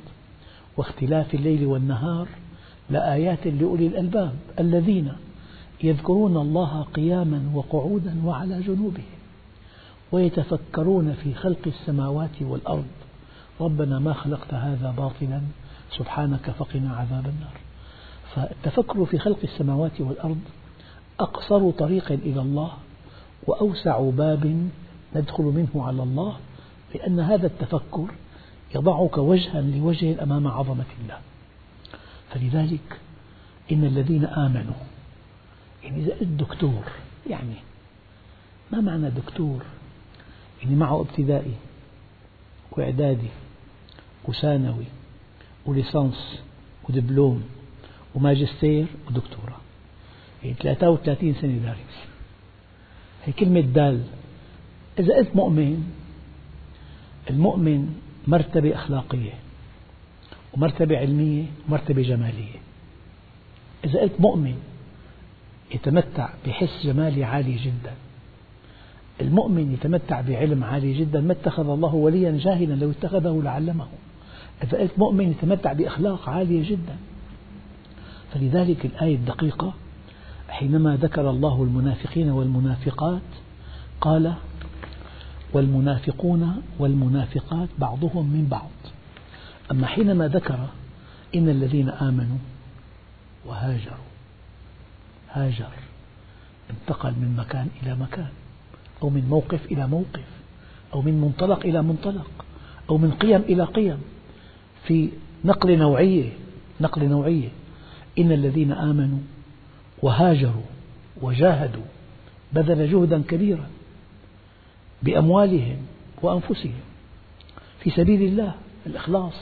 واختلاف 0.77 1.35
الليل 1.35 1.67
والنهار 1.67 2.29
لآيات 2.91 3.47
لأولي 3.47 3.87
الألباب 3.87 4.33
الذين 4.59 5.13
يذكرون 5.83 6.37
الله 6.37 6.83
قياما 6.83 7.51
وقعودا 7.55 8.17
وعلى 8.25 8.63
جنوبهم 8.63 9.17
ويتفكرون 10.13 11.13
في 11.13 11.35
خلق 11.35 11.59
السماوات 11.67 12.43
والأرض. 12.43 12.87
ربنا 13.61 13.99
ما 13.99 14.13
خلقت 14.13 14.55
هذا 14.55 14.95
باطلا 14.97 15.41
سبحانك 15.99 16.51
فقنا 16.51 16.97
عذاب 16.97 17.27
النار. 17.27 17.61
فالتفكر 18.35 19.05
في 19.05 19.19
خلق 19.19 19.39
السماوات 19.45 20.01
والأرض 20.01 20.39
أقصر 21.21 21.71
طريق 21.71 22.13
إلى 22.13 22.41
الله 22.41 22.71
وأوسع 23.47 24.11
باب 24.11 24.69
ندخل 25.17 25.45
منه 25.45 25.85
على 25.87 26.03
الله 26.03 26.37
لأن 26.95 27.21
هذا 27.21 27.47
التفكر 27.47 28.07
يضعك 28.75 29.19
وجها 29.19 29.61
لوجه 29.61 30.23
أمام 30.23 30.47
عظمة 30.47 30.85
الله. 31.03 31.19
فلذلك 32.31 33.01
إن 33.73 33.85
الذين 33.85 34.25
آمنوا 34.25 34.75
يعني 35.85 36.03
إذا 36.03 36.13
قلت 36.13 36.29
دكتور 36.29 36.85
يعني 37.31 37.55
ما 38.73 38.81
معنى 38.81 39.11
دكتور؟ 39.11 39.63
يعني 40.63 40.77
معه 40.77 41.01
ابتدائي 41.01 41.55
وإعدادي 42.73 43.29
وثانوي 44.25 44.85
وليسانس 45.67 46.41
ودبلوم 46.89 47.43
وماجستير 48.15 48.87
ودكتوراه. 49.09 49.61
يعني 50.43 50.55
33 50.55 51.35
سنة 51.35 51.59
دارس. 51.59 52.07
هي 53.25 53.33
كلمة 53.33 53.61
دال. 53.61 54.05
إذا 54.99 55.17
قلت 55.17 55.37
مؤمن 55.37 55.93
المؤمن 57.31 57.95
مرتبة 58.27 58.75
أخلاقية 58.75 59.33
ومرتبة 60.55 60.99
علمية 60.99 61.45
ومرتبة 61.69 62.03
جمالية. 62.03 62.59
إذا 63.85 64.01
قلت 64.01 64.21
مؤمن 64.21 64.57
يتمتع 65.75 66.29
بحس 66.47 66.81
جمالي 66.85 67.25
عالي 67.25 67.57
جدا 67.57 67.93
المؤمن 69.21 69.73
يتمتع 69.73 70.21
بعلم 70.21 70.65
عالي 70.65 70.99
جدا 70.99 71.21
ما 71.21 71.33
اتخذ 71.33 71.71
الله 71.71 71.95
وليا 71.95 72.39
جاهلا 72.39 72.75
لو 72.75 72.91
اتخذه 72.91 73.41
لعلمه. 73.45 73.87
إذا 74.63 74.79
قلت 74.79 74.99
مؤمن 74.99 75.31
يتمتع 75.31 75.73
بأخلاق 75.73 76.29
عالية 76.29 76.71
جدا. 76.71 76.97
فلذلك 78.35 78.87
الآية 78.87 79.15
الدقيقة 79.15 79.75
حينما 80.49 80.97
ذكر 80.97 81.31
الله 81.31 81.63
المنافقين 81.63 82.31
والمنافقات 82.31 83.23
قال 84.01 84.35
والمنافقون 85.53 86.63
والمنافقات 86.79 87.69
بعضهم 87.79 88.27
من 88.27 88.49
بعض. 88.51 88.71
أما 89.71 89.87
حينما 89.87 90.29
ذكر 90.29 90.67
إن 91.35 91.49
الذين 91.49 91.89
آمنوا 91.89 92.39
وهاجروا 93.47 94.07
هاجر 95.33 95.69
انتقل 96.71 97.11
من 97.11 97.37
مكان 97.37 97.69
إلى 97.83 97.95
مكان 97.95 98.29
أو 99.03 99.11
من 99.11 99.29
موقف 99.29 99.67
إلى 99.67 99.87
موقف 99.87 100.25
أو 100.95 101.03
من 101.03 101.21
منطلق 101.21 101.67
إلى 101.67 101.83
منطلق 101.83 102.31
أو 102.91 102.99
من 102.99 103.11
قيم 103.11 103.41
إلى 103.41 103.65
قيم 103.65 103.99
في 104.85 105.09
نقل 105.45 105.79
نوعية 105.79 106.33
نقل 106.81 107.09
نوعية 107.09 107.49
إن 108.19 108.33
الذين 108.33 108.73
آمنوا 108.73 109.19
وهاجروا 110.03 110.63
وجاهدوا 111.23 111.83
بذل 112.53 112.91
جهدا 112.91 113.23
كبيرا. 113.23 113.67
بأموالهم 115.03 115.77
وأنفسهم. 116.23 116.81
في 117.81 117.91
سبيل 117.91 118.23
الله 118.23 118.55
الإخلاص. 118.87 119.35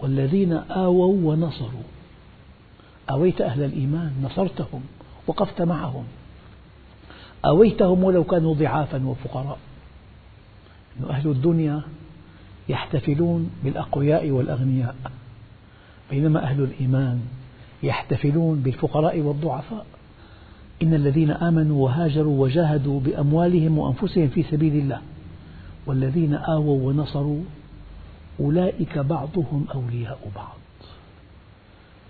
والذين 0.00 0.52
آووا 0.52 1.32
ونصروا. 1.32 1.82
آويت 3.10 3.40
أهل 3.40 3.62
الإيمان 3.62 4.12
نصرتهم 4.22 4.80
وقفت 5.26 5.62
معهم. 5.62 6.04
آويتهم 7.44 8.04
ولو 8.04 8.24
كانوا 8.24 8.54
ضعافا 8.54 9.06
وفقراء. 9.06 9.58
أهل 11.10 11.30
الدنيا 11.30 11.82
يحتفلون 12.68 13.50
بالأقوياء 13.64 14.30
والأغنياء. 14.30 14.96
بينما 16.10 16.42
أهل 16.42 16.60
الإيمان 16.60 17.20
يحتفلون 17.82 18.60
بالفقراء 18.60 19.20
والضعفاء. 19.20 19.86
إن 20.82 20.94
الذين 20.94 21.30
آمنوا 21.30 21.84
وهاجروا 21.84 22.42
وجاهدوا 22.42 23.00
بأموالهم 23.00 23.78
وأنفسهم 23.78 24.28
في 24.28 24.42
سبيل 24.42 24.76
الله 24.76 25.00
والذين 25.86 26.34
آووا 26.34 26.88
ونصروا 26.88 27.42
أولئك 28.40 28.98
بعضهم 28.98 29.66
أولياء 29.74 30.30
بعض. 30.36 30.58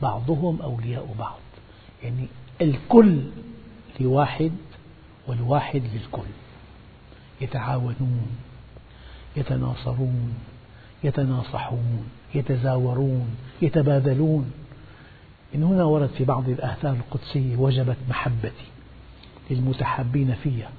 بعضهم 0.02 0.62
أولياء 0.62 1.14
بعض. 1.18 1.38
يعني 2.04 2.26
الكل 2.60 3.20
لواحد 4.00 4.52
والواحد 5.26 5.82
للكل. 5.94 6.28
يتعاونون 7.40 8.26
يتناصرون 9.36 10.34
يتناصحون 11.04 12.04
يتزاورون 12.34 13.28
يتبادلون. 13.62 14.52
من 15.54 15.62
هنا 15.62 15.84
ورد 15.84 16.08
في 16.08 16.24
بعض 16.24 16.48
الآثار 16.48 16.92
القدسية 16.92 17.56
وجبت 17.56 17.96
محبتي 18.08 18.66
للمتحابين 19.50 20.34
فيها 20.34 20.70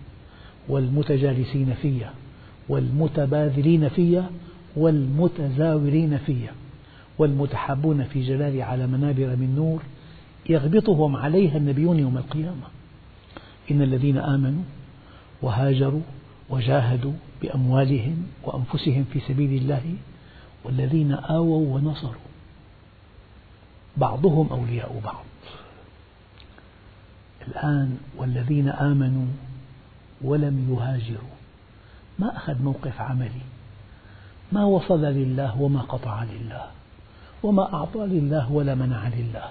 والمتجالسين 0.67 1.73
فيها 1.81 2.13
والمتبادلين 2.69 3.89
فيها 3.89 4.29
والمتزاورين 4.75 6.17
فيها 6.17 6.51
والمتحابون 7.17 8.03
في 8.03 8.21
جلالي 8.21 8.63
على 8.63 8.87
منابر 8.87 9.35
من 9.35 9.55
نور 9.55 9.81
يغبطهم 10.49 11.15
عليها 11.15 11.57
النبيون 11.57 11.99
يوم 11.99 12.17
القيامة. 12.17 12.67
إن 13.71 13.81
الذين 13.81 14.17
آمنوا 14.17 14.63
وهاجروا 15.41 16.01
وجاهدوا 16.49 17.13
بأموالهم 17.41 18.27
وأنفسهم 18.43 19.05
في 19.13 19.19
سبيل 19.19 19.61
الله 19.61 19.83
والذين 20.63 21.11
آووا 21.11 21.75
ونصروا 21.75 22.28
بعضهم 23.97 24.47
أولياء 24.51 25.01
بعض. 25.03 25.23
الآن 27.47 27.97
والذين 28.17 28.69
آمنوا 28.69 29.27
ولم 30.21 30.75
يهاجروا 30.75 31.35
ما 32.19 32.37
أخذ 32.37 32.61
موقف 32.61 33.01
عملي. 33.01 33.41
ما 34.51 34.65
وصل 34.65 35.01
لله 35.01 35.61
وما 35.61 35.81
قطع 35.81 36.23
لله 36.23 36.67
وما 37.43 37.73
أعطى 37.73 37.99
لله 37.99 38.51
ولا 38.51 38.75
منع 38.75 39.07
لله 39.07 39.49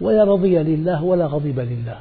ولا 0.00 0.24
رضي 0.24 0.58
لله 0.58 1.02
ولا 1.02 1.26
غضب 1.26 1.58
لله. 1.58 2.00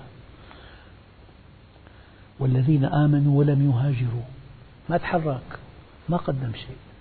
والذين 2.40 2.86
آمنوا 2.86 3.40
ولم 3.40 3.72
يهاجروا 3.72 4.24
ما 4.90 4.98
تحرك 4.98 5.60
ما 6.10 6.18
قدم 6.18 6.52
شيء. 6.54 6.93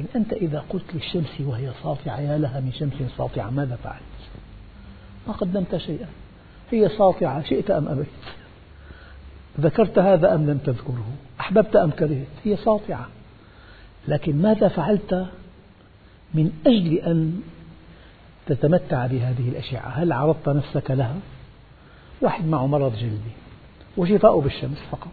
إن 0.00 0.04
أنت 0.16 0.32
إذا 0.32 0.64
قلت 0.70 0.94
للشمس 0.94 1.40
وهي 1.40 1.72
ساطعة 1.82 2.20
يا 2.20 2.38
لها 2.38 2.60
من 2.60 2.72
شمس 2.72 2.92
ساطعة 3.16 3.50
ماذا 3.50 3.76
فعلت؟ 3.84 4.02
ما 5.26 5.32
قدمت 5.32 5.76
شيئا. 5.76 6.08
هي 6.70 6.88
ساطعة 6.88 7.42
شئت 7.42 7.70
أم 7.70 7.88
أبيت؟ 7.88 8.06
ذكرت 9.60 9.98
هذا 9.98 10.34
أم 10.34 10.50
لم 10.50 10.58
تذكره؟ 10.58 11.06
أحببت 11.40 11.76
أم 11.76 11.90
كرهت؟ 11.90 12.26
هي 12.44 12.56
ساطعة 12.56 13.08
لكن 14.08 14.42
ماذا 14.42 14.68
فعلت 14.68 15.26
من 16.34 16.52
أجل 16.66 16.94
أن 16.94 17.40
تتمتع 18.46 19.06
بهذه 19.06 19.48
الأشعة؟ 19.48 19.88
هل 19.88 20.12
عرضت 20.12 20.48
نفسك 20.48 20.90
لها؟ 20.90 21.16
واحد 22.20 22.46
معه 22.46 22.66
مرض 22.66 22.94
جلدي 22.94 23.32
وشفاؤه 23.96 24.40
بالشمس 24.40 24.78
فقط. 24.90 25.12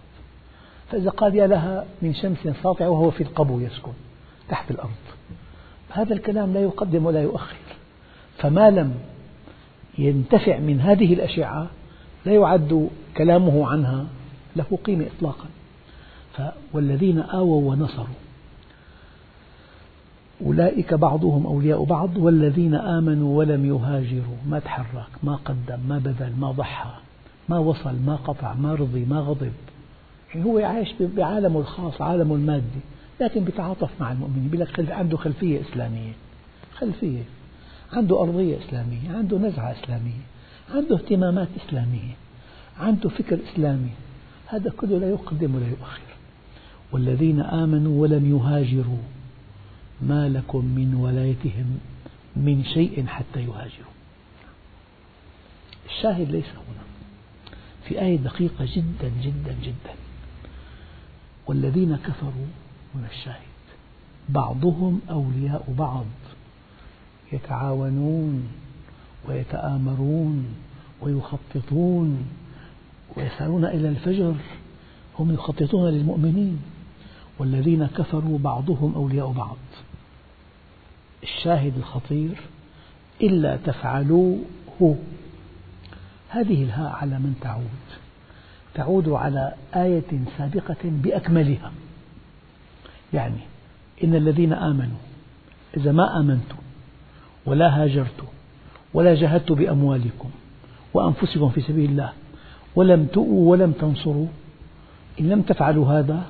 فإذا 0.91 1.09
قال 1.09 1.35
يا 1.35 1.47
لها 1.47 1.85
من 2.01 2.13
شمس 2.13 2.55
ساطعة 2.63 2.89
وهو 2.89 3.11
في 3.11 3.23
القبو 3.23 3.59
يسكن. 3.59 3.93
تحت 4.49 4.71
الأرض. 4.71 4.89
هذا 5.89 6.13
الكلام 6.13 6.53
لا 6.53 6.61
يقدم 6.61 7.05
ولا 7.05 7.21
يؤخر. 7.21 7.55
فما 8.37 8.69
لم 8.69 8.95
ينتفع 9.97 10.59
من 10.59 10.81
هذه 10.81 11.13
الأشعة 11.13 11.67
لا 12.25 12.33
يعد 12.33 12.89
كلامه 13.17 13.67
عنها 13.67 14.05
له 14.55 14.79
قيمة 14.85 15.05
إطلاقا. 15.17 15.45
والذين 16.73 17.19
آووا 17.19 17.71
ونصروا 17.71 18.15
أولئك 20.45 20.93
بعضهم 20.93 21.45
أولياء 21.45 21.83
بعض 21.83 22.17
والذين 22.17 22.75
آمنوا 22.75 23.37
ولم 23.37 23.65
يهاجروا. 23.65 24.37
ما 24.49 24.59
تحرك 24.59 25.09
ما 25.23 25.35
قدم 25.35 25.79
ما 25.89 25.97
بذل 25.97 26.33
ما 26.39 26.51
ضحى 26.51 26.89
ما 27.49 27.57
وصل 27.57 27.95
ما 28.05 28.15
قطع 28.15 28.53
ما 28.53 28.75
رضي 28.75 29.05
ما 29.05 29.19
غضب. 29.19 29.51
يعني 30.35 30.45
هو 30.45 30.57
عايش 30.57 30.89
بعالمه 30.99 31.59
الخاص 31.59 32.01
عالمه 32.01 32.35
المادي. 32.35 32.81
لكن 33.21 33.43
بيتعاطف 33.43 33.89
مع 33.99 34.11
المؤمنين 34.11 34.49
بيقول 34.49 34.67
لك 34.67 34.91
عنده 34.91 35.17
خلفية 35.17 35.61
إسلامية. 35.61 36.11
خلفية. 36.75 37.23
عنده 37.93 38.21
أرضية 38.21 38.57
إسلامية 38.57 39.11
عنده 39.17 39.37
نزعة 39.37 39.71
إسلامية 39.71 40.21
عنده 40.69 40.95
اهتمامات 40.95 41.47
إسلامية 41.65 42.13
عنده 42.79 43.09
فكر 43.09 43.39
إسلامي. 43.53 43.89
هذا 44.47 44.69
كله 44.77 44.99
لا 44.99 45.09
يقدم 45.09 45.55
ولا 45.55 45.67
يؤخر. 45.67 46.01
والذين 46.91 47.39
آمنوا 47.39 48.01
ولم 48.01 48.37
يهاجروا. 48.37 49.03
ما 50.01 50.29
لكم 50.29 50.65
من 50.65 50.95
ولايتهم 50.95 51.79
من 52.35 52.63
شيء 52.73 53.05
حتى 53.05 53.39
يهاجروا. 53.39 53.93
الشاهد 55.85 56.31
ليس 56.31 56.45
هنا. 56.45 56.83
في 57.87 58.01
آية 58.01 58.17
دقيقة 58.17 58.65
جدا 58.75 59.11
جدا 59.23 59.55
جدا. 59.63 59.93
والذين 61.47 61.95
كفروا 61.95 62.47
من 62.95 63.07
الشاهد. 63.11 63.49
بعضهم 64.29 65.01
أولياء 65.09 65.73
بعض 65.77 66.05
يتعاونون 67.31 68.47
ويتآمرون 69.27 70.45
ويخططون 71.01 72.27
ويسعون 73.17 73.65
إلى 73.65 73.89
الفجر. 73.89 74.35
هم 75.19 75.33
يخططون 75.33 75.89
للمؤمنين. 75.89 76.59
والذين 77.39 77.85
كفروا 77.87 78.39
بعضهم 78.39 78.93
أولياء 78.95 79.31
بعض. 79.31 79.57
الشاهد 81.23 81.77
الخطير 81.77 82.37
إلا 83.21 83.57
تفعلوه. 83.57 84.39
هذه 86.29 86.63
الهاء 86.63 86.91
على 86.91 87.19
من 87.19 87.35
تعود. 87.41 87.99
تعود 88.73 89.09
على 89.09 89.53
آية 89.75 90.23
سابقة 90.37 90.77
بأكملها. 90.83 91.71
يعني 93.13 93.39
إن 94.03 94.15
الذين 94.15 94.53
آمنوا 94.53 94.97
إذا 95.77 95.91
ما 95.91 96.19
آمنتم 96.19 96.55
ولا 97.45 97.83
هاجرتم 97.83 98.27
ولا 98.93 99.15
جاهدتم 99.15 99.55
بأموالكم 99.55 100.29
وأنفسكم 100.93 101.49
في 101.49 101.61
سبيل 101.61 101.89
الله 101.89 102.13
ولم 102.75 103.05
تؤوا 103.05 103.51
ولم 103.51 103.71
تنصروا 103.71 104.27
إن 105.19 105.29
لم 105.29 105.41
تفعلوا 105.41 105.99
هذا 105.99 106.23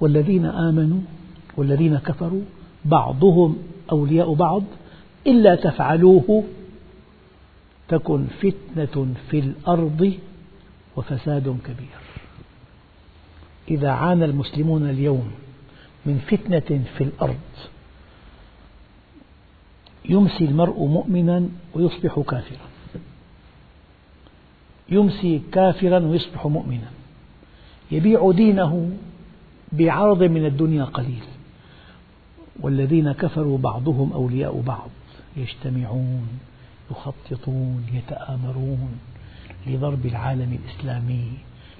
والذين 0.00 0.46
آمنوا 0.46 1.00
والذين 1.56 1.98
كفروا 1.98 2.42
بعضهم 2.84 3.56
أولياء 3.92 4.34
بعض 4.34 4.62
إلا 5.26 5.54
تفعلوه 5.54 6.44
تكن 7.88 8.26
فتنة 8.26 9.14
في 9.30 9.38
الأرض 9.38 10.14
وفساد 10.96 11.58
كبير. 11.64 11.96
إذا 13.68 13.90
عانى 13.90 14.24
المسلمون 14.24 14.90
اليوم 14.90 15.30
من 16.06 16.18
فتنة 16.18 16.84
في 16.98 17.04
الأرض. 17.04 17.40
يمسي 20.08 20.44
المرء 20.44 20.84
مؤمنا 20.84 21.48
ويصبح 21.74 22.20
كافرا. 22.20 22.66
يمسي 24.88 25.42
كافرا 25.52 25.98
ويصبح 25.98 26.46
مؤمنا. 26.46 26.90
يبيع 27.90 28.32
دينه 28.32 28.90
بعرض 29.72 30.22
من 30.22 30.46
الدنيا 30.46 30.84
قليل. 30.84 31.24
والذين 32.60 33.12
كفروا 33.12 33.58
بعضهم 33.58 34.12
أولياء 34.12 34.60
بعض. 34.60 34.90
يجتمعون 35.36 36.28
يخططون 36.90 37.86
يتآمرون 37.92 38.98
لضرب 39.66 40.06
العالم 40.06 40.58
الإسلامي 40.64 41.32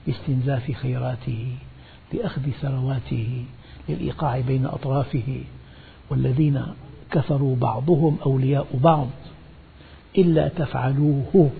لاستنزاف 0.06 0.72
خيراته 0.72 1.52
لأخذ 2.12 2.50
ثرواته 2.50 3.44
للإيقاع 3.88 4.40
بين 4.40 4.66
أطرافه 4.66 5.40
والذين 6.10 6.62
كفروا 7.10 7.56
بعضهم 7.56 8.16
أولياء 8.26 8.66
بعض 8.74 9.08
إلا 10.18 10.48
تفعلوه. 10.48 11.50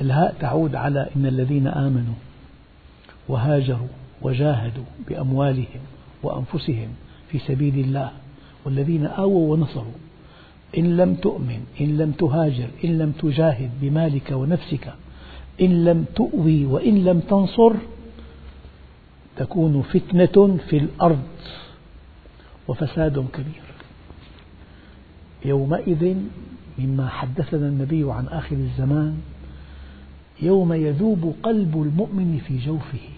الهاء 0.00 0.34
تعود 0.40 0.74
على 0.74 1.08
إن 1.16 1.26
الذين 1.26 1.66
آمنوا 1.66 2.14
وهاجروا 3.28 3.88
وجاهدوا 4.22 4.84
بأموالهم 5.08 5.80
وأنفسهم 6.22 6.88
في 7.28 7.38
سبيل 7.38 7.78
الله 7.78 8.10
والذين 8.64 9.06
آووا 9.06 9.52
ونصروا 9.52 9.92
إن 10.78 10.96
لم 10.96 11.14
تؤمن 11.14 11.60
إن 11.80 11.98
لم 11.98 12.12
تهاجر 12.12 12.68
إن 12.84 12.98
لم 12.98 13.12
تجاهد 13.12 13.70
بمالك 13.80 14.30
ونفسك 14.30 14.92
إن 15.60 15.84
لم 15.84 16.04
تؤوي 16.16 16.64
وإن 16.66 17.04
لم 17.04 17.20
تنصر 17.20 17.72
تكون 19.36 19.82
فتنة 19.82 20.58
في 20.68 20.76
الأرض 20.76 21.28
وفساد 22.68 23.26
كبير. 23.32 23.62
يومئذ 25.44 26.16
مما 26.78 27.08
حدثنا 27.08 27.68
النبي 27.68 28.12
عن 28.12 28.26
آخر 28.26 28.56
الزمان 28.56 29.20
يوم 30.42 30.72
يذوب 30.72 31.34
قلب 31.42 31.82
المؤمن 31.82 32.40
في 32.46 32.58
جوفه 32.58 33.08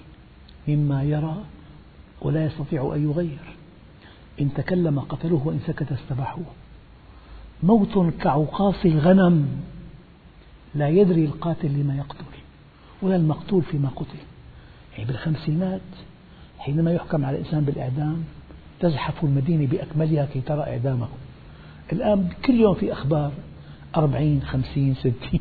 مما 0.69 1.03
يرى 1.03 1.37
ولا 2.23 2.45
يستطيع 2.45 2.93
أن 2.95 3.11
يغير. 3.11 3.55
إن 4.41 4.55
تكلم 4.55 5.01
قتلوه 5.01 5.47
وإن 5.47 5.61
سكت 5.67 5.93
استباحوه. 5.93 6.47
موت 7.63 8.15
كعقاص 8.21 8.85
الغنم 8.85 9.49
لا 10.75 10.89
يدري 10.89 11.25
القاتل 11.25 11.69
لما 11.69 11.97
يقتل 11.97 12.25
ولا 13.03 13.17
المقتول 13.17 13.63
فيما 13.63 13.89
قتل. 13.97 14.19
بالخمسينات 15.05 15.81
حينما 16.59 16.93
يحكم 16.93 17.25
على 17.25 17.39
الإنسان 17.39 17.65
بالإعدام 17.65 18.25
تزحف 18.81 19.25
المدينة 19.25 19.67
بأكملها 19.67 20.27
كي 20.27 20.41
ترى 20.41 20.61
إعدامه. 20.61 21.09
الآن 21.93 22.29
كل 22.45 22.55
يوم 22.55 22.75
في 22.75 22.93
أخبار 22.93 23.33
أربعين 23.97 24.43
خمسين 24.43 24.95
ستين. 24.95 25.41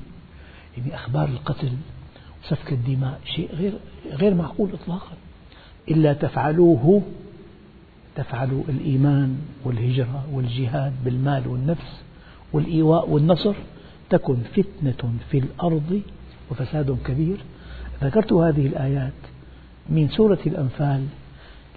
يعني 0.77 0.95
أخبار 0.95 1.29
القتل 1.29 1.71
وسفك 2.43 2.71
الدماء 2.71 3.19
شيء 3.25 3.55
غير 3.55 3.73
غير 4.11 4.33
معقول 4.33 4.69
إطلاقا. 4.73 5.13
إلا 5.91 6.13
تفعلوه 6.13 7.01
تفعلوا 8.15 8.63
الإيمان 8.69 9.37
والهجرة 9.63 10.25
والجهاد 10.31 10.93
بالمال 11.05 11.47
والنفس 11.47 12.01
والإيواء 12.53 13.09
والنصر 13.09 13.53
تكن 14.09 14.37
فتنة 14.55 15.13
في 15.31 15.37
الأرض 15.37 16.01
وفساد 16.51 16.97
كبير. 17.05 17.37
ذكرت 18.03 18.33
هذه 18.33 18.67
الآيات 18.67 19.13
من 19.89 20.09
سورة 20.09 20.39
الأنفال 20.45 21.07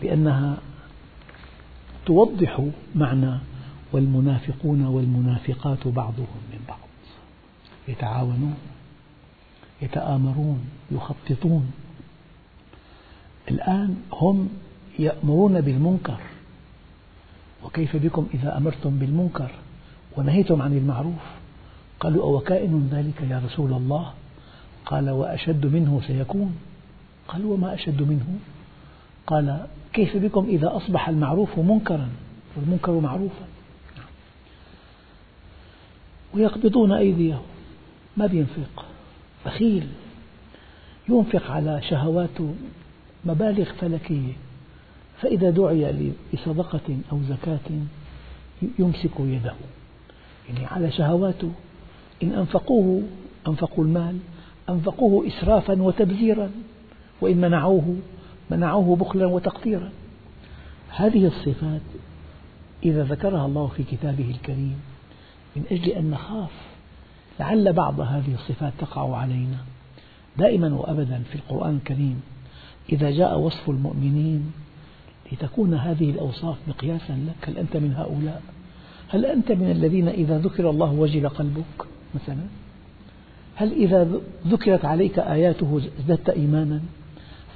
لأنها 0.03 0.59
توضح 2.07 2.69
معنى 2.95 3.39
والمنافقون 3.93 4.85
والمنافقات 4.85 5.89
بعضهم 5.89 6.41
من 6.53 6.65
بعض. 6.69 6.79
يتعاونون 7.89 8.55
يتآمرون 9.83 10.61
يخططون. 10.91 11.73
الآن 13.51 13.97
هم 14.13 14.49
يأمرون 14.99 15.61
بالمنكر. 15.61 16.21
وكيف 17.65 17.97
بكم 17.97 18.27
إذا 18.35 18.57
أمرتم 18.57 18.99
بالمنكر 18.99 19.51
ونهيتم 20.17 20.63
عن 20.63 20.77
المعروف؟ 20.77 21.25
قالوا 22.01 22.23
أو 22.25 22.41
كائن 22.41 22.89
ذلك 22.93 23.31
يا 23.31 23.43
رسول 23.45 23.73
الله؟ 23.73 24.13
قال 24.87 25.11
وأشد 25.11 25.67
منه 25.67 26.01
سيكون. 26.07 26.57
قالوا 27.33 27.55
وما 27.55 27.75
أشد 27.75 28.03
منه؟ 28.03 28.39
قال 29.27 29.67
كيف 29.93 30.17
بكم 30.17 30.47
إذا 30.49 30.77
أصبح 30.77 31.09
المعروف 31.09 31.59
منكرا؟ 31.59 32.09
والمنكر 32.57 33.01
معروفا. 33.01 33.45
ويقبضون 36.35 36.93
أيديهم. 36.93 37.43
ما 38.17 38.27
بينفق؟ 38.27 38.85
بخيل 39.47 39.89
ينفق 41.09 41.51
على 41.51 41.83
شهواته 41.83 42.55
مبالغ 43.25 43.65
فلكية. 43.65 44.33
فإذا 45.21 45.51
دعي 45.51 46.13
لصدقة 46.33 46.99
أو 47.13 47.21
زكاة 47.29 47.71
يمسك 48.79 49.21
يده. 49.21 49.55
يعني 50.49 50.67
على 50.67 50.93
شهواته 50.93 51.53
إن 52.23 52.33
أنفقوه 52.33 53.03
أنفقوا 53.49 53.85
المال 53.85 54.19
أنفقوه 54.69 55.27
إسرافا 55.27 55.83
وتبذيرا. 55.83 56.51
وإن 57.21 57.41
منعوه 57.41 57.97
منعوه 58.51 58.97
بخلا 58.97 59.27
وتقتيرا 59.27 59.91
هذه 60.91 61.27
الصفات 61.27 61.81
إذا 62.85 63.05
ذكرها 63.05 63.47
الله 63.47 63.67
في 63.67 63.83
كتابه 63.83 64.31
الكريم 64.31 64.81
من 65.57 65.63
أجل 65.71 65.89
أن 65.89 66.11
نخاف 66.11 66.51
لعل 67.41 67.73
بعض 67.73 68.01
هذه 68.01 68.35
الصفات 68.35 68.73
تقع 68.79 69.17
علينا. 69.17 69.57
دائما 70.39 70.75
وأبدا 70.75 71.23
في 71.31 71.35
القرآن 71.35 71.77
الكريم 71.77 72.21
إذا 72.93 73.11
جاء 73.11 73.39
وصف 73.39 73.71
المؤمنين 73.71 74.53
لتكون 75.33 75.75
هذه 75.75 76.11
الأوصاف 76.11 76.57
مقياسا 76.69 77.13
لك 77.13 77.49
هل 77.49 77.59
أنت 77.59 77.77
من 77.77 77.95
هؤلاء؟ 77.95 78.43
هل 79.09 79.27
أنت 79.27 79.53
من 79.53 79.71
الذين 79.71 80.09
إذا 80.09 80.39
ذكر 80.39 80.71
الله 80.71 80.93
وجل 80.93 81.29
قلبك 81.29 81.87
مثلا؟ 82.15 82.45
هل 83.55 83.73
إذا 83.73 84.09
ذكرت 84.47 84.85
عليك 84.85 85.19
آياته 85.19 85.81
ازددت 85.99 86.29
إيمانا؟ 86.29 86.81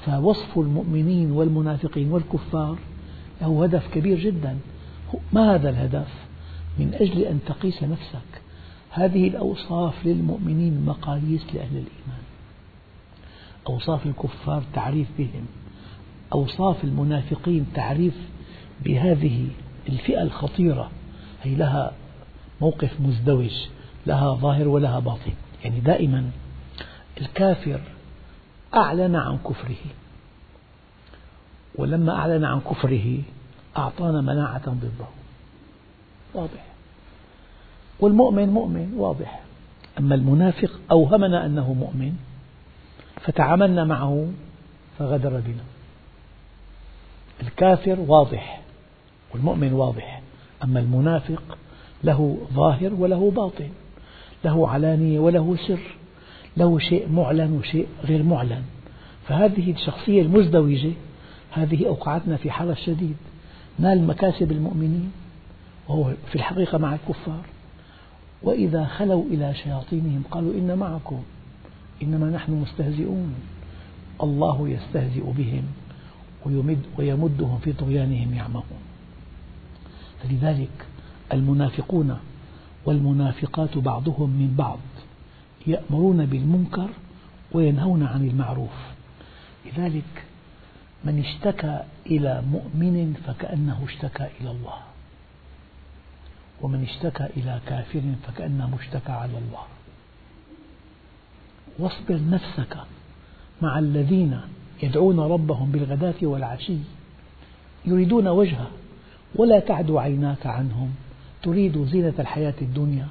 فوصف 0.07 0.59
المؤمنين 0.59 1.31
والمنافقين 1.31 2.13
والكفار 2.13 2.79
له 3.43 3.65
هدف 3.65 3.95
كبير 3.95 4.19
جدا. 4.19 4.59
ما 5.33 5.55
هذا 5.55 5.71
الهدف؟ 5.71 6.09
من 6.79 6.95
أجل 6.95 7.23
أن 7.23 7.41
تقيس 7.47 7.83
نفسك. 7.83 8.43
هذه 8.91 9.29
الأوصاف 9.29 10.07
للمؤمنين 10.07 10.85
مقاييس 10.87 11.43
لأهل 11.55 11.71
الإيمان. 11.71 12.23
أوصاف 13.69 14.07
الكفار 14.07 14.63
تعريف 14.75 15.09
بهم. 15.19 15.47
أوصاف 16.33 16.85
المنافقين 16.85 17.67
تعريف 17.75 18.15
بهذه 18.85 19.49
الفئة 19.89 20.23
الخطيرة. 20.23 20.91
هي 21.43 21.55
لها 21.55 21.93
موقف 22.61 23.01
مزدوج 23.01 23.53
لها 24.07 24.35
ظاهر 24.35 24.69
ولها 24.69 24.99
باطن. 24.99 25.33
يعني 25.65 25.81
دائما 25.81 26.31
الكافر 27.21 27.81
أعلن 28.77 29.17
عن 29.17 29.39
كفره. 29.39 29.85
ولما 31.75 32.17
أعلن 32.17 32.45
عن 32.45 32.61
كفره 32.61 33.19
أعطانا 33.77 34.21
مناعة 34.21 34.69
ضده. 34.69 35.07
واضح. 36.35 36.65
والمؤمن 38.01 38.49
مؤمن 38.49 38.95
واضح. 38.97 39.41
أما 39.99 40.15
المنافق 40.15 40.81
أوهمنا 40.91 41.47
أنه 41.47 41.73
مؤمن 41.73 42.13
فتعاملنا 43.21 43.85
معه 43.85 44.29
فغدر 44.99 45.31
بنا 45.31 45.65
الكافر 47.43 48.01
واضح 48.01 48.63
والمؤمن 49.35 49.73
واضح. 49.73 50.23
أما 50.65 50.81
المنافق 50.81 51.59
له 52.05 52.39
ظاهر 52.53 52.95
وله 52.95 53.31
باطن 53.31 53.71
له 54.45 54.69
علانية 54.69 55.19
وله 55.19 55.57
سر. 55.69 55.97
له 56.57 56.79
شيء 56.79 57.09
معلن 57.09 57.53
وشيء 57.53 57.87
غير 58.05 58.23
معلن. 58.23 58.63
فهذه 59.29 59.73
الشخصية 59.73 60.23
المزدوجة 60.23 60.93
هذه 61.51 61.87
أوقعتنا 61.87 62.37
في 62.37 62.51
حرج 62.51 62.77
شديد. 62.77 63.17
نال 63.79 64.07
مكاسب 64.07 64.53
المؤمنين 64.53 65.13
وهو 65.89 66.13
في 66.29 66.35
الحقيقة 66.35 66.79
مع 66.79 66.95
الكفار. 66.95 67.47
وإذا 68.43 68.85
خلوا 68.85 69.25
إلى 69.25 69.55
شياطينهم 69.55 70.23
قالوا 70.31 70.53
إن 70.55 70.79
معكم 70.79 71.23
إنما 72.03 72.31
نحن 72.31 72.53
مستهزئون. 72.53 73.35
الله 74.23 74.69
يستهزئ 74.69 75.23
بهم 75.23 75.63
ويمد 76.47 76.83
ويمدهم 76.99 77.59
في 77.59 77.73
طغيانهم 77.73 78.35
يعمهون 78.35 78.83
فلذلك 80.23 80.87
المنافقون 81.33 82.19
والمنافقات 82.87 83.79
بعضهم 83.79 84.31
من 84.31 84.55
بعض. 84.59 84.79
يأمرون 85.67 86.27
بالمنكر 86.27 86.91
وينهون 87.53 88.03
عن 88.03 88.29
المعروف. 88.29 88.95
لذلك 89.67 90.25
من 91.05 91.19
اشتكى 91.19 91.81
إلى 92.07 92.43
مؤمن 92.51 93.15
فكأنه 93.27 93.85
اشتكى 93.89 94.29
إلى 94.41 94.51
الله. 94.51 94.79
ومن 96.63 96.83
اشتكى 96.83 97.27
إلى 97.37 97.61
كافر 97.67 98.03
فكأنه 98.27 98.77
اشتكى 98.81 99.13
على 99.13 99.39
الله. 99.39 99.65
واصبر 101.79 102.21
نفسك 102.31 102.77
مع 103.63 103.79
الذين 103.79 104.41
يدعون 104.83 105.21
ربهم 105.21 105.71
بالغداة 105.71 106.15
والعشي. 106.23 106.77
يريدون 107.87 108.29
وجهه 108.29 108.71
ولا 109.37 109.61
تعد 109.61 109.91
عيناك 109.91 110.47
عنهم. 110.47 110.95
تريد 111.43 111.85
زينة 111.85 112.15
الحياة 112.19 112.55
الدنيا. 112.63 113.09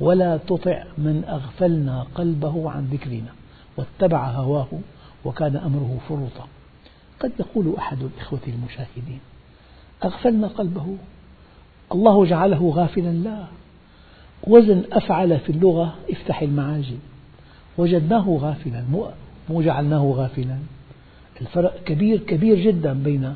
ولا 0.00 0.36
تطع 0.36 0.84
من 0.98 1.24
أغفلنا 1.28 2.06
قلبه 2.14 2.70
عن 2.70 2.84
ذكرنا. 2.84 3.32
واتبع 3.76 4.30
هواه 4.30 4.68
وكان 5.24 5.56
أمره 5.56 5.98
فرطا 6.08 6.46
قد 7.20 7.32
يقول 7.40 7.74
أحد 7.78 8.02
الإخوة 8.02 8.40
المشاهدين 8.46 9.20
أغفلنا 10.04 10.46
قلبه. 10.46 10.96
الله 11.92 12.24
جعله 12.24 12.72
غافلا. 12.74 13.10
لا. 13.10 13.44
وزن 14.44 14.82
أفعل 14.92 15.38
في 15.38 15.52
اللغة 15.52 15.94
افتح 16.10 16.42
المعاجم. 16.42 16.98
وجدناه 17.78 18.38
غافلا. 18.40 18.84
مو 19.50 19.62
جعلناه 19.62 20.12
غافلا. 20.16 20.58
الفرق 21.40 21.84
كبير 21.84 22.18
كبير 22.18 22.58
جدا 22.58 22.92
بين 22.92 23.34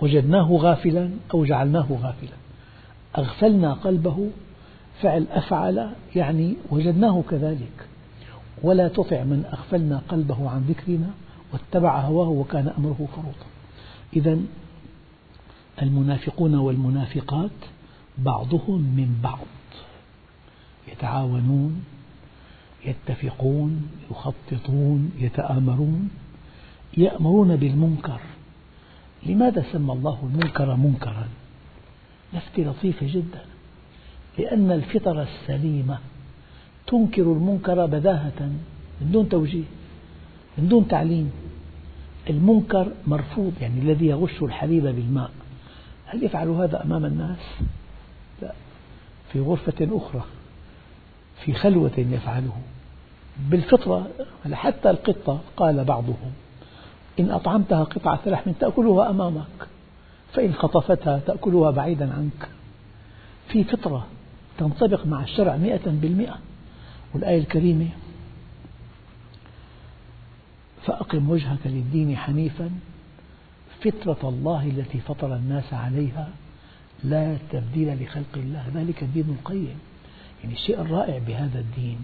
وجدناه 0.00 0.52
غافلا 0.52 1.10
أو 1.34 1.44
جعلناه 1.44 1.86
غافلا. 1.90 2.36
أغفلنا 3.18 3.72
قلبه 3.72 4.30
فعل 5.02 5.26
أفعل 5.30 5.90
يعني 6.16 6.56
وجدناه 6.70 7.22
كذلك. 7.30 7.88
ولا 8.62 8.88
تطع 8.88 9.24
من 9.24 9.44
أغفلنا 9.52 10.02
قلبه 10.08 10.50
عن 10.50 10.64
ذكرنا 10.68 11.10
واتبع 11.52 12.00
هواه 12.00 12.28
وكان 12.28 12.68
أمره 12.78 13.08
فرطا 13.16 13.46
إذا 14.16 14.38
المنافقون 15.82 16.54
والمنافقات 16.54 17.50
بعضهم 18.18 18.80
من 18.80 19.20
بعض. 19.22 19.46
يتعاونون 20.92 21.84
يتفقون 22.84 23.88
يخططون 24.10 25.12
يتآمرون 25.18 26.10
يأمرون 26.96 27.56
بالمنكر. 27.56 28.20
لماذا 29.26 29.64
سمى 29.72 29.92
الله 29.92 30.18
المنكر 30.22 30.76
منكرا؟ 30.76 31.28
لفتة 32.32 32.62
لطيفة 32.62 33.06
جدا. 33.06 33.44
لأن 34.38 34.72
الفطرة 34.72 35.22
السليمة 35.22 35.98
تنكر 36.86 37.22
المنكر 37.22 37.86
بداهة 37.86 38.50
من 39.00 39.10
دون 39.12 39.28
توجيه 39.28 39.64
من 40.58 40.68
دون 40.68 40.88
تعليم. 40.88 41.32
المنكر 42.30 42.92
مرفوض 43.06 43.52
يعني 43.60 43.80
الذي 43.80 44.06
يغش 44.06 44.42
الحليب 44.42 44.82
بالماء. 44.82 45.30
هل 46.06 46.24
يفعل 46.24 46.48
هذا 46.48 46.82
أمام 46.84 47.04
الناس؟ 47.04 47.38
لا. 48.42 48.52
في 49.32 49.40
غرفة 49.40 49.88
أخرى 49.92 50.24
في 51.44 51.52
خلوة 51.52 51.92
يفعله. 51.98 52.56
بالفطرة 53.50 54.06
حتى 54.52 54.90
القطة 54.90 55.40
قال 55.56 55.84
بعضهم 55.84 56.32
إن 57.20 57.30
أطعمتها 57.30 57.84
قطعة 57.84 58.20
لحم 58.26 58.52
تأكلها 58.52 59.10
أمامك 59.10 59.68
فإن 60.32 60.52
خطفتها 60.52 61.18
تأكلها 61.18 61.70
بعيدا 61.70 62.12
عنك. 62.12 62.48
في 63.48 63.64
فطرة 63.64 64.06
تنطبق 64.58 65.06
مع 65.06 65.22
الشرع 65.22 65.56
مئة 65.56 65.86
بالمئة. 65.86 66.38
والآية 67.14 67.38
الكريمة 67.38 67.88
فأقم 70.82 71.30
وجهك 71.30 71.58
للدين 71.64 72.16
حنيفا 72.16 72.70
فطرة 73.80 74.28
الله 74.28 74.66
التي 74.66 75.00
فطر 75.00 75.36
الناس 75.36 75.74
عليها 75.74 76.28
لا 77.04 77.36
تبديل 77.50 78.02
لخلق 78.02 78.34
الله. 78.36 78.64
ذلك 78.74 79.02
الدين 79.02 79.36
القيم. 79.38 79.78
يعني 80.42 80.54
الشيء 80.54 80.80
الرائع 80.80 81.18
بهذا 81.18 81.58
الدين 81.58 81.98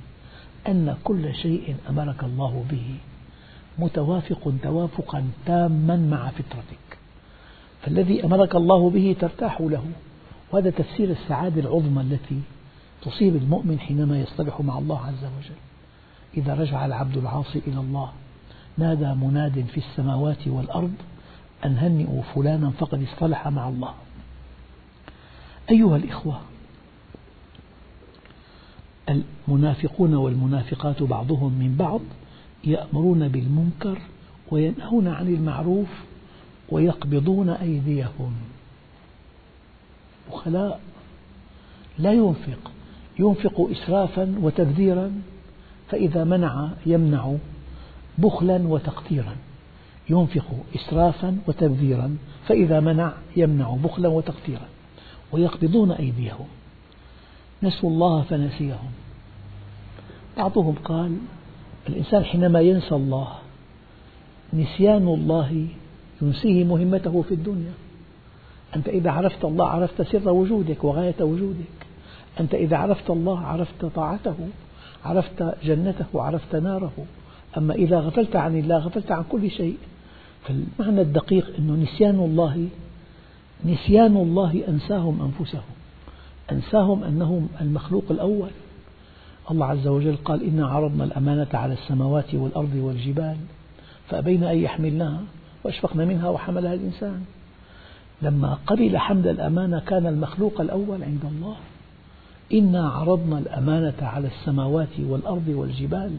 أن 0.69 0.97
كل 1.05 1.35
شيء 1.35 1.77
أمرك 1.89 2.25
الله 2.25 2.65
به. 2.71 2.95
متوافق 3.79 4.53
توافقا 4.63 5.25
تاما 5.47 5.97
مع 5.97 6.29
فطرتك. 6.29 6.99
فالذي 7.83 8.25
أمرك 8.25 8.55
الله 8.55 8.91
به 8.91 9.17
ترتاح 9.21 9.61
له. 9.61 9.85
وهذا 10.53 10.71
تفسير 10.71 11.11
السعادة 11.11 11.61
العظمى 11.61 12.01
التي 12.01 12.41
تصيب 13.03 13.37
المؤمن 13.37 13.81
حينما 13.81 14.21
يصطلح 14.21 14.61
مع 14.61 14.79
الله 14.79 15.07
عز 15.07 15.25
وجل. 15.25 15.57
إذا 16.37 16.55
رجع 16.55 16.87
العبد 16.87 17.17
العاصي 17.17 17.63
إلى 17.67 17.81
الله 17.81 18.13
نادى 18.79 19.15
مناد 19.15 19.65
في 19.73 19.79
السماوات 19.79 20.49
والأرض 20.49 20.95
أن 21.65 21.79
هنئوا 21.79 22.23
فلانا 22.23 22.71
فقد 22.71 23.03
اصطلح 23.03 23.49
مع 23.49 23.69
الله. 23.69 23.95
أيها 25.71 25.97
الإخوة 25.97 26.41
المنافقون 29.49 30.15
والمنافقات 30.15 31.03
بعضهم 31.03 31.53
من 31.53 31.77
بعض 31.77 32.01
يأمرون 32.65 33.29
بالمنكر 33.29 33.99
وينهون 34.51 35.09
عن 35.09 35.29
المعروف 35.29 35.89
ويقبضون 36.69 37.49
أيديهم. 37.49 38.33
بخلاء 40.33 40.81
لا 41.99 42.13
ينفق. 42.13 42.73
ينفق 43.19 43.69
إسرافا 43.71 44.35
وتبذيرا 44.43 45.13
فإذا 45.89 46.25
منع 46.25 46.71
يمنع 46.87 47.35
بخلا 48.19 48.69
وتقتيرا 48.69 49.37
ينفق 50.11 50.45
إسرافا 50.75 51.39
وتبذيرا 51.47 52.17
فإذا 52.47 52.81
منع 52.81 53.13
يمنع 53.37 53.77
بخلا 53.85 54.09
وتقتيرا 54.09 54.69
ويقبضون 55.33 55.91
أيديهم. 55.91 56.47
نسوا 57.63 57.91
الله 57.91 58.23
فنسيهم. 58.23 58.91
بعضهم 60.37 60.75
قال 60.85 61.17
الإنسان 61.89 62.25
حينما 62.25 62.61
ينسى 62.61 62.95
الله 62.95 63.33
نسيان 64.53 65.09
الله 65.09 65.67
ينسيه 66.23 66.65
مهمته 66.65 67.23
في 67.23 67.35
الدنيا. 67.35 67.73
أنت 68.77 68.89
إذا 68.89 69.11
عرفت 69.11 69.45
الله 69.45 69.67
عرفت 69.67 70.03
سر 70.03 70.31
وجودك 70.31 70.85
وغاية 70.85 71.15
وجودك. 71.21 71.87
أنت 72.41 72.55
إذا 72.55 72.77
عرفت 72.77 73.11
الله 73.11 73.41
عرفت 73.41 73.85
طاعته 73.85 74.37
عرفت 75.05 75.55
جنته 75.65 76.05
وعرفت 76.13 76.57
ناره. 76.57 76.93
أما 77.57 77.75
إذا 77.75 78.01
غفلت 78.01 78.37
عن 78.37 78.59
الله 78.59 78.79
غفلت 78.79 79.13
عن 79.13 79.25
كل 79.29 79.51
شيء. 79.51 79.77
فالمعنى 80.43 81.01
الدقيق 81.01 81.53
أنه 81.59 81.73
نسيان 81.73 82.19
الله 82.19 82.69
نسيان 83.65 84.17
الله 84.17 84.63
أنساهم 84.69 85.33
أنفسهم. 85.33 85.63
أنساهم 86.53 87.05
أنهم 87.05 87.49
المخلوق 87.61 88.05
الأول. 88.11 88.51
الله 89.51 89.67
عز 89.67 89.87
وجل 89.87 90.17
قال 90.25 90.43
إنا 90.43 90.67
عرضنا 90.67 91.05
الأمانة 91.05 91.49
على 91.55 91.73
السماوات 91.73 92.35
والأرض 92.35 92.75
والجبال 92.75 93.37
فأبين 94.09 94.45
أن 94.45 94.59
يحملناها 94.59 95.21
وأشفقن 95.65 95.99
منها 95.99 96.29
وحملها 96.29 96.75
الإنسان. 96.75 97.25
لما 98.23 98.59
قبل 98.67 98.99
حمل 98.99 99.29
الأمانة 99.29 99.81
كان 99.81 100.07
المخلوق 100.07 100.61
الأول 100.61 101.03
عند 101.03 101.25
الله. 101.25 101.57
إنا 102.53 102.89
عرضنا 102.89 103.39
الأمانة 103.39 103.95
على 104.03 104.27
السماوات 104.27 105.01
والأرض 105.01 105.49
والجبال 105.49 106.17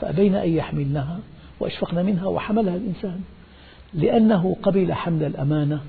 فأبين 0.00 0.34
أن 0.34 0.48
يحملنها 0.48 1.18
وأشفقن 1.60 2.06
منها 2.06 2.26
وحملها 2.26 2.76
الإنسان. 2.76 3.20
لأنه 3.94 4.56
قبل 4.62 4.92
حمل 4.92 5.22
الأمانة 5.22 5.80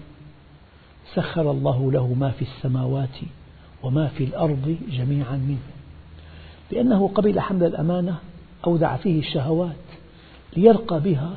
سخر 1.14 1.52
الله 1.52 1.92
له 1.92 2.14
ما 2.14 2.32
في 2.32 2.42
السماوات 2.42 3.18
وما 3.84 4.08
في 4.08 4.24
الأرض 4.24 4.78
جميعا 4.92 5.36
منه. 5.36 5.72
لأنه 6.72 7.08
قبل 7.08 7.40
حمل 7.40 7.64
الأمانة 7.64 8.16
أودع 8.68 8.96
فيه 8.96 9.20
الشهوات 9.20 9.76
ليرقى 10.58 11.00
بها 11.00 11.32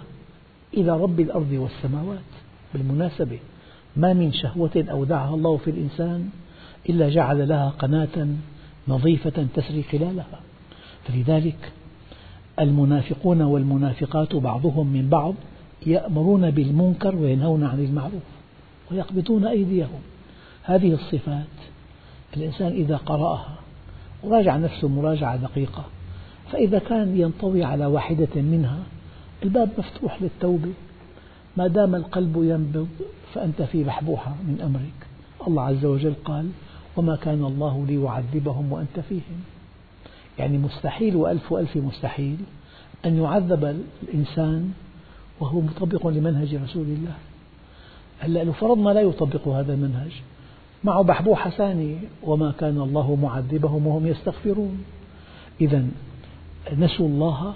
إلى 0.74 1.00
رب 1.00 1.20
الأرض 1.20 1.52
والسماوات 1.52 2.18
بالمناسبة. 2.74 3.38
ما 3.96 4.12
من 4.12 4.32
شهوة 4.32 4.84
أودعها 4.90 5.34
الله 5.34 5.56
في 5.56 5.70
الإنسان 5.70 6.28
إلا 6.88 7.08
جعل 7.08 7.48
لها 7.48 7.68
قناة 7.78 8.28
نظيفة 8.88 9.46
تسري 9.54 9.82
خلالها. 9.82 10.40
فلذلك 11.04 11.72
المنافقون 12.60 13.42
والمنافقات 13.42 14.36
بعضهم 14.36 14.86
من 14.86 15.08
بعض 15.08 15.34
يأمرون 15.86 16.50
بالمنكر 16.50 17.16
وينهون 17.16 17.64
عن 17.64 17.84
المعروف 17.84 18.22
ويقبضون 18.90 19.46
أيديهم. 19.46 20.00
هذه 20.62 20.94
الصفات 20.94 21.46
الإنسان 22.36 22.72
إذا 22.72 22.96
قرأها 22.96 23.54
وراجع 24.22 24.56
نفسه 24.56 24.88
مراجعة 24.88 25.36
دقيقة 25.36 25.84
فإذا 26.52 26.78
كان 26.78 27.20
ينطوي 27.20 27.64
على 27.64 27.86
واحدة 27.86 28.42
منها 28.42 28.78
الباب 29.42 29.68
مفتوح 29.78 30.22
للتوبة 30.22 30.72
ما 31.56 31.66
دام 31.66 31.94
القلب 31.94 32.36
ينبض 32.36 32.88
فأنت 33.34 33.62
في 33.62 33.84
بحبوحة 33.84 34.30
من 34.30 34.60
أمرك. 34.60 35.06
الله 35.48 35.62
عز 35.62 35.84
وجل 35.84 36.14
قال 36.24 36.50
وما 36.96 37.16
كان 37.16 37.44
الله 37.44 37.86
ليعذبهم 37.86 38.72
وأنت 38.72 39.00
فيهم. 39.08 39.40
يعني 40.38 40.58
مستحيل 40.58 41.16
وألف 41.16 41.52
وألف 41.52 41.76
مستحيل 41.76 42.36
أن 43.04 43.22
يعذب 43.22 43.84
الإنسان 44.02 44.72
وهو 45.40 45.60
مطبق 45.60 46.06
لمنهج 46.06 46.54
رسول 46.54 46.86
الله. 46.86 47.14
هلا 48.18 48.44
لو 48.44 48.52
فرضنا 48.52 48.90
لا 48.90 49.00
يطبق 49.00 49.48
هذا 49.48 49.74
المنهج 49.74 50.12
معه 50.84 51.02
بحبوحة 51.02 51.50
ثانية 51.50 51.96
وما 52.22 52.52
كان 52.60 52.80
الله 52.80 53.14
معذبهم 53.22 53.86
وهم 53.86 54.06
يستغفرون. 54.06 54.84
إذا 55.60 55.86
نسوا 56.78 57.08
الله 57.08 57.54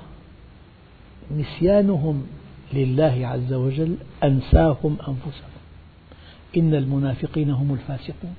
نسيانهم 1.37 2.27
لله 2.73 3.27
عز 3.27 3.53
وجل 3.53 3.97
أنساهم 4.25 4.97
أنفسهم. 5.09 5.58
إن 6.57 6.75
المنافقين 6.75 7.51
هم 7.51 7.73
الفاسقون. 7.75 8.35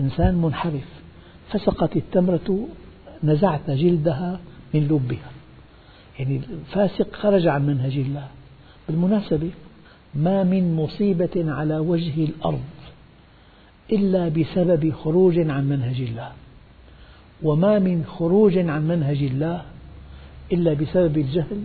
إنسان 0.00 0.34
منحرف 0.34 0.88
فسقت 1.50 1.96
التمرة 1.96 2.68
نزعت 3.24 3.70
جلدها 3.70 4.40
من 4.74 4.80
لبها. 4.80 5.30
يعني 6.18 6.40
الفاسق 6.50 7.16
خرج 7.16 7.46
عن 7.46 7.66
منهج 7.66 7.98
الله. 7.98 8.28
بالمناسبة 8.88 9.50
ما 10.14 10.42
من 10.42 10.76
مصيبة 10.76 11.52
على 11.52 11.78
وجه 11.78 12.24
الأرض 12.24 12.64
إلا 13.92 14.28
بسبب 14.28 14.92
خروج 14.92 15.38
عن 15.38 15.68
منهج 15.68 16.00
الله. 16.00 16.32
وما 17.42 17.78
من 17.78 18.04
خروج 18.04 18.58
عن 18.58 18.88
منهج 18.88 19.22
الله 19.22 19.62
إلا 20.52 20.74
بسبب 20.74 21.18
الجهل 21.18 21.62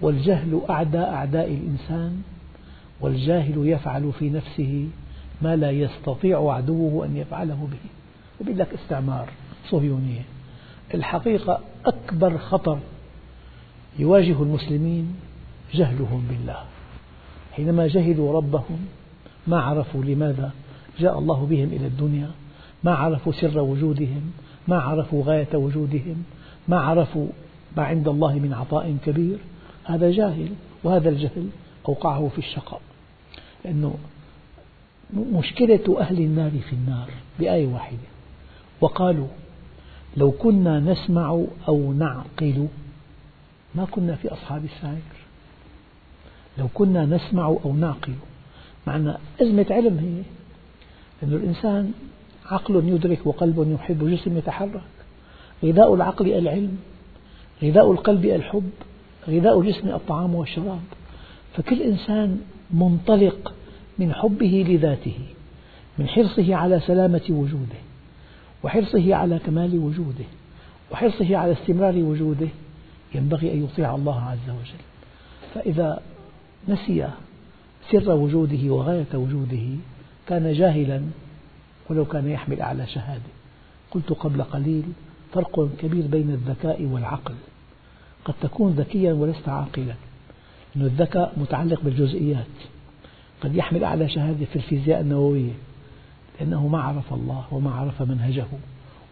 والجهل 0.00 0.60
أعدى 0.70 0.98
أعداء 0.98 1.54
الإنسان. 1.54 2.22
والجاهل 3.00 3.68
يفعل 3.68 4.12
في 4.18 4.30
نفسه 4.30 4.88
ما 5.42 5.56
لا 5.56 5.70
يستطيع 5.70 6.52
عدوه 6.52 7.06
أن 7.06 7.16
يفعله 7.16 7.68
به. 7.72 7.90
يقول 8.40 8.58
لك 8.58 8.74
استعمار 8.74 9.28
صهيونية. 9.70 10.22
الحقيقة 10.94 11.60
أكبر 11.86 12.38
خطر 12.38 12.78
يواجه 13.98 14.42
المسلمين 14.42 15.14
جهلهم 15.74 16.26
بالله. 16.30 16.64
حينما 17.52 17.86
جهلوا 17.86 18.32
ربهم 18.32 18.86
ما 19.46 19.60
عرفوا 19.60 20.04
لماذا 20.04 20.50
جاء 20.98 21.18
الله 21.18 21.46
بهم 21.46 21.68
إلى 21.68 21.86
الدنيا 21.86 22.30
ما 22.84 22.94
عرفوا 22.94 23.32
سر 23.32 23.58
وجودهم 23.58 24.32
ما 24.68 24.80
عرفوا 24.80 25.24
غاية 25.24 25.54
وجودهم 25.54 26.24
ما 26.68 26.80
عرفوا 26.80 27.26
ما 27.76 27.82
عند 27.82 28.08
الله 28.08 28.34
من 28.34 28.52
عطاء 28.52 28.96
كبير 29.06 29.38
هذا 29.84 30.10
جاهل 30.10 30.48
وهذا 30.84 31.08
الجهل 31.08 31.48
أوقعه 31.88 32.28
في 32.28 32.38
الشقاء. 32.38 32.80
لأنه 33.64 33.94
مشكلة 35.32 36.00
أهل 36.00 36.18
النار 36.18 36.50
في 36.50 36.72
النار 36.72 37.10
بآية 37.38 37.66
واحدة. 37.66 37.98
وقالوا 38.80 39.28
لو 40.16 40.30
كنا 40.30 40.80
نسمع 40.80 41.44
أو 41.68 41.92
نعقل 41.92 42.68
ما 43.74 43.84
كنا 43.84 44.14
في 44.14 44.32
أصحاب 44.32 44.64
السعير 44.64 45.14
لو 46.58 46.68
كنا 46.74 47.04
نسمع 47.04 47.46
أو 47.46 47.72
نعقل 47.72 48.12
معنى 48.86 49.14
أزمة 49.42 49.66
علم 49.70 49.98
هي 49.98 50.22
أن 51.22 51.32
الإنسان 51.34 51.92
عقل 52.46 52.88
يدرك 52.88 53.26
وقلب 53.26 53.76
يحب 53.80 54.02
وجسم 54.02 54.38
يتحرك. 54.38 54.82
غذاء 55.64 55.94
العقل 55.94 56.32
العلم 56.32 56.78
غذاء 57.62 57.92
القلب 57.92 58.24
الحب 58.24 58.70
غذاء 59.28 59.60
الجسم 59.60 59.88
الطعام 59.88 60.34
والشراب. 60.34 60.82
فكل 61.56 61.82
إنسان 61.82 62.40
منطلق 62.70 63.54
من 63.98 64.14
حبه 64.14 64.64
لذاته 64.68 65.18
من 65.98 66.08
حرصه 66.08 66.54
على 66.54 66.80
سلامة 66.80 67.22
وجوده 67.30 67.78
وحرصه 68.62 69.14
على 69.14 69.38
كمال 69.38 69.78
وجوده 69.78 70.24
وحرصه 70.92 71.36
على 71.36 71.52
استمرار 71.52 71.96
وجوده 71.96 72.48
ينبغي 73.14 73.52
أن 73.52 73.64
يطيع 73.64 73.94
الله 73.94 74.20
عز 74.20 74.50
وجل. 74.50 74.82
فإذا 75.54 76.02
نسي 76.68 77.08
سر 77.90 78.10
وجوده 78.10 78.72
وغاية 78.72 79.14
وجوده 79.14 79.66
كان 80.26 80.52
جاهلا 80.52 81.02
ولو 81.90 82.04
كان 82.04 82.28
يحمل 82.28 82.60
أعلى 82.60 82.86
شهادة. 82.86 83.30
قلت 83.90 84.12
قبل 84.12 84.42
قليل 84.42 84.82
فرق 85.32 85.68
كبير 85.78 86.06
بين 86.06 86.30
الذكاء 86.30 86.82
والعقل. 86.82 87.34
قد 88.24 88.34
تكون 88.40 88.72
ذكيا 88.72 89.12
ولست 89.12 89.48
عاقلا. 89.48 89.94
أن 90.76 90.82
الذكاء 90.82 91.32
متعلق 91.36 91.80
بالجزئيات. 91.80 92.46
قد 93.40 93.54
يحمل 93.54 93.84
أعلى 93.84 94.08
شهادة 94.08 94.44
في 94.44 94.56
الفيزياء 94.56 95.00
النووية. 95.00 95.52
لأنه 96.40 96.68
ما 96.68 96.82
عرف 96.82 97.12
الله 97.12 97.44
وما 97.50 97.74
عرف 97.74 98.02
منهجه 98.02 98.46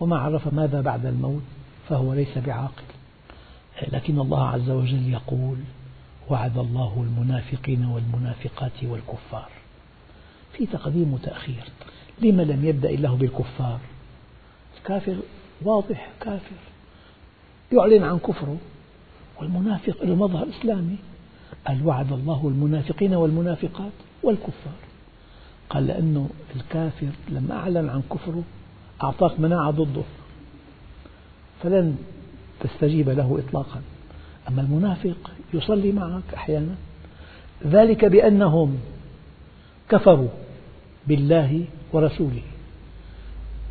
وما 0.01 0.19
عرف 0.19 0.55
ماذا 0.55 0.81
بعد 0.81 1.07
الموت 1.07 1.43
فهو 1.89 2.15
ليس 2.15 2.39
بعاقل. 2.39 2.83
لكن 3.93 4.19
الله 4.19 4.49
عز 4.49 4.71
وجل 4.71 5.11
يقول 5.13 5.57
وعد 6.31 6.59
الله 6.59 7.07
المنافقين 7.09 7.85
والمنافقات 7.85 8.85
والكفار. 8.85 9.51
في 10.53 10.67
تقديم 10.67 11.13
وتأخير 11.13 11.65
لما 12.23 12.43
لم 12.43 12.65
يبدأ 12.65 12.91
الله 12.91 13.15
بالكفار؟ 13.15 13.81
الكافر 14.79 15.17
واضح 15.63 16.11
كافر. 16.21 16.57
يعلن 17.73 18.03
عن 18.03 18.19
كفره. 18.19 18.57
والمنافق 19.41 20.05
له 20.05 20.15
مظهر 20.15 20.49
إسلامي. 20.49 20.97
قال 21.67 21.87
وعد 21.87 22.13
الله 22.13 22.49
المنافقين 22.49 23.15
والمنافقات 23.15 23.93
والكفار. 24.23 24.75
قال 25.71 25.87
لأنه 25.87 26.29
الكافر 26.57 27.09
لما 27.29 27.55
أعلن 27.55 27.89
عن 27.89 28.03
كفره 28.11 28.43
أعطاك 29.03 29.41
مناعة 29.41 29.71
ضده 29.71 30.03
فلن 31.63 31.97
تستجيب 32.61 33.11
له 33.11 33.43
إطلاقا. 33.47 33.81
أما 34.49 34.63
المنافق 34.63 35.31
يصلي 35.55 35.93
معك 35.93 36.35
أحيانا. 36.35 36.75
ذلك 37.67 38.05
بأنهم 38.05 38.79
كفروا 39.89 40.29
بالله 41.07 41.65
ورسوله 41.93 42.43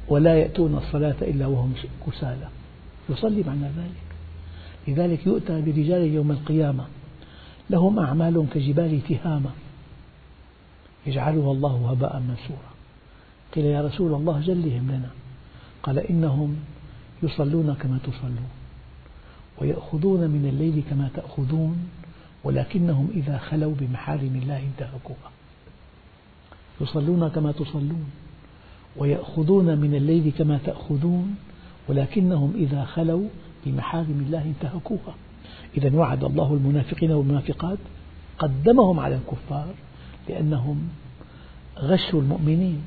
ولا 0.07 0.35
يأتون 0.35 0.77
الصلاة 0.77 1.15
إلا 1.21 1.47
وهم 1.47 1.73
كسالى. 2.07 2.47
يصلي 3.09 3.43
معنى 3.43 3.65
ذلك. 3.65 4.11
لذلك 4.87 5.27
يؤتى 5.27 5.61
برجال 5.61 6.01
يوم 6.01 6.31
القيامة 6.31 6.85
لهم 7.71 7.99
أعمال 7.99 8.45
كجبال 8.53 9.01
تهامة. 9.09 9.49
يجعلها 11.05 11.51
الله 11.51 11.91
هباء 11.91 12.19
منثورا. 12.19 12.71
قيل 13.55 13.65
يا 13.65 13.81
رسول 13.81 14.13
الله 14.13 14.39
جلهم 14.39 14.91
لنا. 14.91 15.09
قال 15.83 15.99
إنهم 15.99 16.55
يصلون 17.23 17.73
كما 17.73 17.99
تصلون 18.03 18.49
ويأخذون 19.61 20.29
من 20.29 20.49
الليل 20.49 20.83
كما 20.89 21.09
تأخذون 21.15 21.89
ولكنهم 22.43 23.09
إذا 23.13 23.37
خلوا 23.37 23.73
بمحارم 23.79 24.39
الله 24.41 24.59
انتهكوها. 24.59 25.31
يصلون 26.81 27.27
كما 27.27 27.51
تصلون 27.51 28.11
ويأخذون 28.97 29.77
من 29.77 29.95
الليل 29.95 30.31
كما 30.37 30.59
تأخذون 30.65 31.35
ولكنهم 31.89 32.53
إذا 32.55 32.85
خلوا 32.85 33.27
بمحارم 33.65 34.23
الله 34.27 34.43
انتهكوها. 34.43 35.15
إذا 35.77 35.95
وعد 35.95 36.23
الله 36.23 36.53
المنافقين 36.53 37.11
والمنافقات 37.11 37.77
قدمهم 38.39 38.99
على 38.99 39.15
الكفار 39.15 39.67
لأنهم 40.29 40.89
غشوا 41.79 42.21
المؤمنين. 42.21 42.81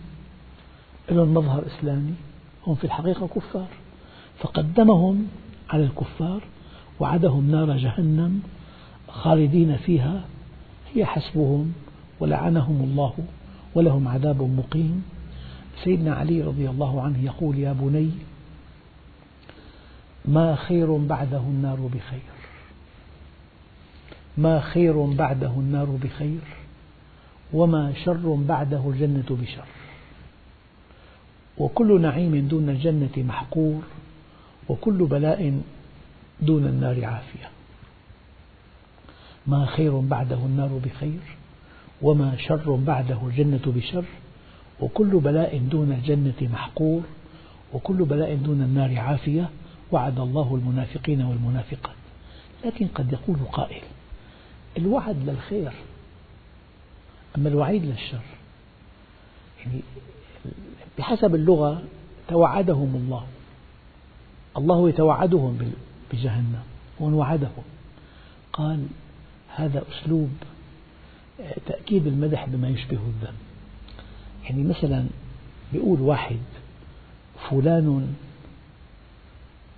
لهم 1.10 1.34
مظهر 1.34 1.64
إسلامي 1.66 2.14
هم 2.66 2.74
في 2.74 2.84
الحقيقة 2.84 3.26
كفار. 3.26 3.68
فقدمهم 4.38 5.26
على 5.70 5.84
الكفار 5.84 6.42
وعدهم 7.00 7.50
نار 7.50 7.76
جهنم 7.76 8.42
خالدين 9.08 9.76
فيها 9.76 10.24
هي 10.94 11.04
حسبهم 11.04 11.72
ولعنهم 12.20 12.82
الله 12.82 13.14
ولهم 13.74 14.08
عذاب 14.08 14.42
مقيم. 14.42 15.02
سيدنا 15.84 16.14
علي 16.14 16.42
رضي 16.42 16.70
الله 16.70 17.02
عنه 17.02 17.24
يقول 17.24 17.58
يا 17.58 17.72
بني 17.72 18.10
ما 20.24 20.54
خير 20.54 20.96
بعده 20.96 21.38
النار 21.40 21.76
بخير. 21.94 22.33
ما 24.38 24.60
خير 24.60 25.02
بعده 25.02 25.50
النار 25.50 25.84
بخير 25.84 26.40
وما 27.52 27.92
شر 28.04 28.34
بعده 28.48 28.90
الجنة 28.90 29.38
بشر. 29.42 29.64
وكل 31.58 32.00
نعيم 32.00 32.48
دون 32.48 32.68
الجنة 32.68 33.10
محقور 33.16 33.82
وكل 34.68 35.06
بلاء 35.06 35.60
دون 36.40 36.66
النار 36.66 37.04
عافية. 37.04 37.50
ما 39.46 39.66
خير 39.66 40.00
بعده 40.00 40.36
النار 40.36 40.80
بخير 40.84 41.20
وما 42.02 42.36
شر 42.36 42.74
بعده 42.74 43.18
الجنة 43.26 43.62
بشر 43.66 44.04
وكل 44.80 45.20
بلاء 45.20 45.58
دون 45.58 45.92
الجنة 45.92 46.34
محقور 46.52 47.02
وكل 47.72 48.04
بلاء 48.04 48.34
دون 48.34 48.62
النار 48.62 48.98
عافية. 48.98 49.50
وعد 49.92 50.18
الله 50.18 50.54
المنافقين 50.54 51.22
والمنافقات. 51.22 51.96
لكن 52.64 52.86
قد 52.86 53.12
يقول 53.12 53.36
قائل 53.52 53.82
الوعد 54.78 55.16
للخير 55.28 55.72
أما 57.36 57.48
الوعيد 57.48 57.84
للشر 57.84 58.24
يعني 59.58 59.80
بحسب 60.98 61.34
اللغة 61.34 61.82
توعدهم 62.28 62.94
الله 62.94 63.26
الله 64.56 64.88
يتوعدهم 64.88 65.72
بجهنم 66.12 66.62
ومن 67.00 67.14
وعدهم 67.14 67.62
قال 68.52 68.86
هذا 69.48 69.84
أسلوب 69.92 70.30
تأكيد 71.66 72.06
المدح 72.06 72.44
بما 72.48 72.68
يشبه 72.68 72.98
الذم 73.06 73.34
يعني 74.44 74.62
مثلا 74.64 75.06
يقول 75.72 76.00
واحد 76.00 76.38
فلان 77.50 78.14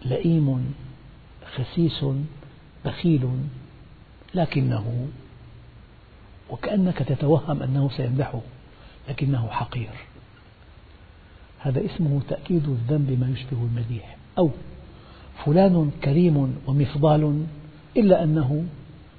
لئيم 0.05 0.75
خسيس 1.57 2.05
بخيل. 2.85 3.29
لكنه 4.37 5.09
وكأنك 6.51 6.99
تتوهم 6.99 7.63
أنه 7.63 7.91
سيمدحه 7.97 8.41
لكنه 9.09 9.49
حقير. 9.49 9.91
هذا 11.59 11.85
اسمه 11.85 12.21
تأكيد 12.29 12.69
الذنب 12.69 13.07
بما 13.07 13.29
يشبه 13.31 13.57
المديح. 13.57 14.17
أو 14.39 14.51
فلان 15.45 15.91
كريم 16.05 16.57
ومفضال 16.67 17.47
إلا 17.97 18.23
أنه 18.23 18.65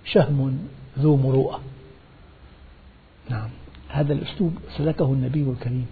شهم 0.05 0.67
ذو 0.99 1.17
مروءة. 1.17 1.61
نعم 3.29 3.49
هذا 3.89 4.13
الأسلوب 4.13 4.57
سلكه 4.77 5.05
النبي 5.05 5.43
الكريم. 5.43 5.87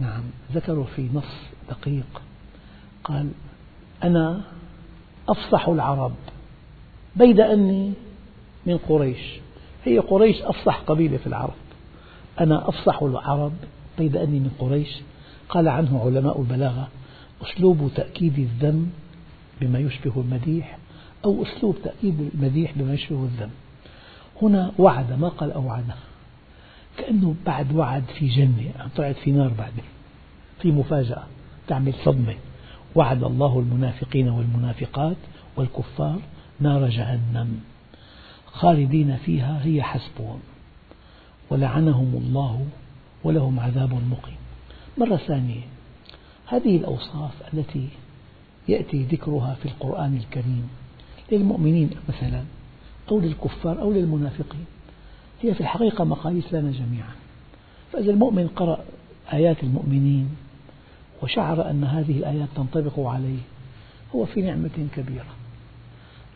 نعم 0.00 0.22
ذكروا 0.52 0.84
في 0.84 1.08
نص 1.14 1.32
دقيق. 1.68 2.22
قال 3.04 3.30
أنا 4.04 4.42
أفصح 5.28 5.68
العرب 5.68 6.14
بيد 7.16 7.40
أني 7.40 7.92
من 8.66 8.78
قريش. 8.78 9.40
هي 9.84 9.98
قريش 9.98 10.42
أفصح 10.42 10.78
قبيلة 10.78 11.16
في 11.16 11.26
العرب. 11.26 11.54
أنا 12.40 12.68
أفصح 12.68 13.02
العرب 13.02 13.52
بيد 13.98 14.16
أني 14.16 14.38
من 14.38 14.50
قريش. 14.58 14.88
قال 15.48 15.68
عنه 15.68 16.00
علماء 16.04 16.40
البلاغة 16.40 16.88
أسلوب 17.42 17.90
تأكيد 17.94 18.38
الذم 18.38 18.90
بما 19.60 19.78
يشبه 19.78 20.12
المديح 20.16 20.78
أو 21.24 21.42
أسلوب 21.42 21.76
تأكيد 21.84 22.30
المديح 22.34 22.72
بما 22.76 22.94
يشبه 22.94 23.24
الذم. 23.24 23.50
هنا 24.42 24.72
وعد 24.78 25.12
ما 25.12 25.28
قال 25.28 25.52
أوعد 25.52 25.84
كأنه 26.98 27.34
بعد 27.46 27.76
وعد 27.76 28.04
في 28.18 28.28
جنة 28.28 28.72
طلعت 28.96 29.16
في 29.16 29.32
نار 29.32 29.48
بعدين 29.48 29.84
في 30.60 30.72
مفاجأة 30.72 31.22
تعمل 31.68 31.94
صدمة. 32.04 32.34
وعد 32.94 33.24
الله 33.24 33.58
المنافقين 33.58 34.28
والمنافقات 34.28 35.16
والكفار 35.56 36.18
نار 36.60 36.88
جهنم. 36.88 37.60
خالدين 38.52 39.16
فيها 39.16 39.64
هي 39.64 39.82
حسبهم. 39.82 40.40
ولعنهم 41.50 42.22
الله 42.26 42.66
ولهم 43.24 43.60
عذاب 43.60 43.94
مقيم. 43.94 44.36
مرة 44.98 45.16
ثانية 45.16 45.62
هذه 46.46 46.76
الأوصاف 46.76 47.54
التي 47.54 47.88
يأتي 48.68 49.02
ذكرها 49.02 49.54
في 49.54 49.66
القرآن 49.66 50.16
الكريم 50.16 50.68
للمؤمنين 51.32 51.90
مثلا 52.08 52.42
أو 53.10 53.20
للكفار 53.20 53.80
أو 53.80 53.92
للمنافقين 53.92 54.64
هي 55.42 55.54
في 55.54 55.60
الحقيقة 55.60 56.04
مقاييس 56.04 56.52
لنا 56.52 56.70
جميعا. 56.70 57.12
فإذا 57.92 58.10
المؤمن 58.10 58.48
قرأ 58.48 58.84
آيات 59.32 59.62
المؤمنين 59.62 60.28
وشعر 61.22 61.70
أن 61.70 61.84
هذه 61.84 62.18
الآيات 62.18 62.48
تنطبق 62.56 63.00
عليه 63.00 63.38
هو 64.14 64.24
في 64.24 64.42
نعمة 64.42 64.88
كبيرة. 64.96 65.34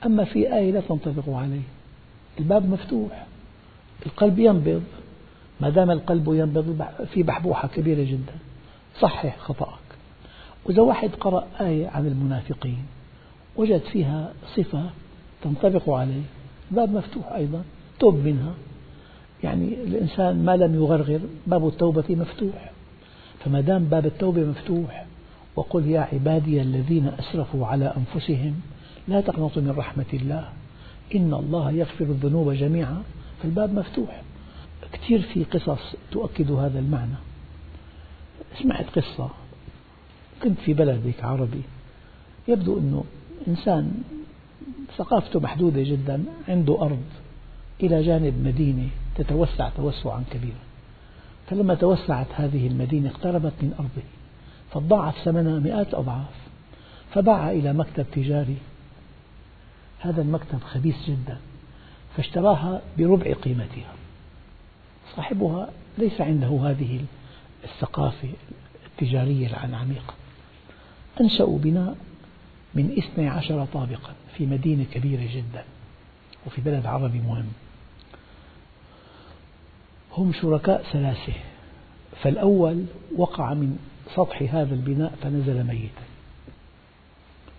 أما 0.06 0.24
في 0.24 0.54
آية 0.54 0.72
لا 0.72 0.80
تنطبق 0.80 1.28
عليه 1.28 1.62
الباب 2.38 2.70
مفتوح. 2.70 3.26
القلب 4.06 4.38
ينبض. 4.38 4.82
ما 5.60 5.70
دام 5.70 5.90
القلب 5.90 6.28
ينبض 6.28 6.86
في 7.12 7.22
بحبوحة 7.22 7.68
كبيرة 7.68 8.04
جدا. 8.04 8.34
صحح 9.00 9.38
خطأك. 9.38 9.78
وإذا 10.64 10.82
واحد 10.82 11.10
قرأ 11.20 11.46
آية 11.60 11.88
عن 11.88 12.06
المنافقين 12.06 12.84
وجد 13.56 13.80
فيها 13.80 14.32
صفة 14.56 14.90
تنطبق 15.42 15.90
عليه. 15.90 16.22
الباب 16.70 16.90
مفتوح 16.90 17.32
أيضا. 17.32 17.62
توب 17.98 18.14
منها. 18.14 18.54
يعني 19.44 19.74
الإنسان 19.84 20.44
ما 20.44 20.56
لم 20.56 20.74
يغرغر 20.74 21.20
باب 21.46 21.68
التوبة 21.68 22.04
مفتوح. 22.10 22.72
فما 23.44 23.60
دام 23.60 23.84
باب 23.84 24.06
التوبة 24.06 24.40
مفتوح 24.40 25.06
وقل 25.56 25.86
يا 25.86 26.00
عبادي 26.12 26.62
الذين 26.62 27.12
أسرفوا 27.18 27.66
على 27.66 27.94
أنفسهم 27.96 28.60
لا 29.08 29.20
تقنطوا 29.20 29.62
من 29.62 29.74
رحمة 29.76 30.04
الله. 30.12 30.48
إن 31.14 31.34
الله 31.34 31.70
يغفر 31.70 32.04
الذنوب 32.04 32.52
جميعا. 32.52 33.02
فالباب 33.42 33.74
مفتوح. 33.74 34.22
كثير 34.92 35.22
في 35.22 35.44
قصص 35.44 35.94
تؤكد 36.10 36.50
هذا 36.50 36.78
المعنى. 36.78 37.14
سمعت 38.62 38.98
قصة. 38.98 39.30
كنت 40.42 40.58
في 40.58 40.74
بلد 40.74 41.14
عربي. 41.22 41.62
يبدو 42.48 42.78
أنه 42.78 43.04
إنسان 43.48 44.02
ثقافته 44.96 45.40
محدودة 45.40 45.82
جدا 45.82 46.24
عنده 46.48 46.82
أرض 46.82 47.02
إلى 47.82 48.02
جانب 48.02 48.34
مدينة 48.44 48.88
تتوسع 49.16 49.68
توسعا 49.68 50.24
كبيرا. 50.30 50.66
فلما 51.46 51.74
توسعت 51.74 52.26
هذه 52.34 52.66
المدينة 52.66 53.10
اقتربت 53.10 53.52
من 53.62 53.74
أرضه 53.78 54.06
فضاعف 54.70 55.18
ثمنها 55.24 55.58
مئات 55.58 55.94
أضعاف 55.94 56.34
فباع 57.10 57.50
إلى 57.50 57.72
مكتب 57.72 58.06
تجاري. 58.12 58.56
هذا 60.08 60.22
المكتب 60.22 60.62
خبيث 60.62 60.96
جدا 61.06 61.38
فاشتراها 62.16 62.82
بربع 62.98 63.32
قيمتها. 63.32 63.92
صاحبها 65.16 65.70
ليس 65.98 66.20
عنده 66.20 66.60
هذه 66.62 67.00
الثقافة 67.64 68.28
التجارية 68.86 69.64
العميقة 69.64 70.14
أنشأوا 71.20 71.58
بناء 71.58 71.96
من 72.74 72.94
اثني 72.98 73.28
عشر 73.28 73.64
طابقا 73.64 74.12
في 74.36 74.46
مدينة 74.46 74.84
كبيرة 74.84 75.28
جدا 75.34 75.64
وفي 76.46 76.60
بلد 76.60 76.86
عربي 76.86 77.18
مهم. 77.18 77.48
هم 80.12 80.32
شركاء 80.32 80.82
ثلاثة. 80.92 81.32
فالأول 82.22 82.84
وقع 83.16 83.54
من 83.54 83.78
سطح 84.14 84.42
هذا 84.42 84.74
البناء 84.74 85.14
فنزل 85.22 85.64
ميتا 85.64 86.02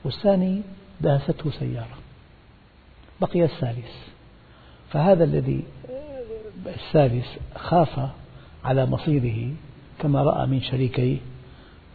والثاني 0.03 0.61
دهسته 1.01 1.51
سيارة. 1.51 1.97
بقي 3.21 3.43
الثالث 3.43 3.91
فهذا 4.89 5.23
الذي 5.23 5.63
الثالث 6.65 7.25
خاف 7.55 8.09
على 8.65 8.85
مصيره 8.85 9.53
كما 9.99 10.23
رأى 10.23 10.47
من 10.47 10.61
شريكيه 10.61 11.17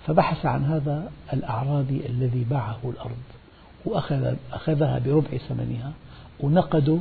فبحث 0.07 0.47
عن 0.47 0.64
هذا 0.64 1.11
الأعرابي 1.33 2.07
الذي 2.07 2.45
باعه 2.51 2.79
الأرض 2.85 3.23
وأخذ 3.85 4.35
أخذها 4.53 4.99
بربع 4.99 5.39
ثمنها 5.49 5.93
ونقده 6.41 6.99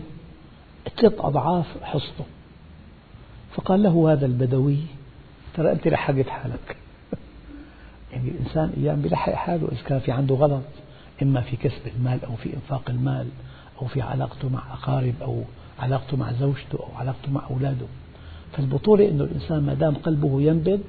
ثلاث 0.98 1.14
أضعاف 1.20 1.84
حصته 1.84 2.26
فقال 3.56 3.84
له 3.84 4.14
هذا 4.14 4.26
البدوي 4.26 4.80
ترى 5.54 5.72
أنت 5.72 5.88
لحقت 5.88 6.28
حالك. 6.28 6.76
يعني 8.12 8.30
الإنسان 8.30 8.74
أيام 8.78 9.02
بيلحق 9.02 9.34
حاله 9.34 9.68
إذا 9.72 9.82
كان 9.88 10.00
في 10.00 10.12
عنده 10.12 10.36
غلط 10.36 10.64
إما 11.22 11.42
في 11.42 11.58
كسب 11.58 11.88
المال 11.96 12.26
أو 12.26 12.36
في 12.36 12.54
إنفاق 12.54 12.90
المال 12.90 13.28
أو 13.82 13.88
في 13.88 14.02
علاقته 14.02 14.50
مع 14.50 14.74
أقارب 14.74 15.14
أو 15.22 15.44
علاقته 15.80 16.18
مع 16.18 16.32
زوجته 16.32 16.80
أو 16.80 16.98
علاقته 16.98 17.32
مع 17.32 17.42
أولاده. 17.50 17.86
فالبطولة 18.54 19.10
أنه 19.10 19.24
الإنسان 19.24 19.64
ما 19.64 19.74
دام 19.74 19.96
قلبه 19.96 20.42
ينبض 20.42 20.82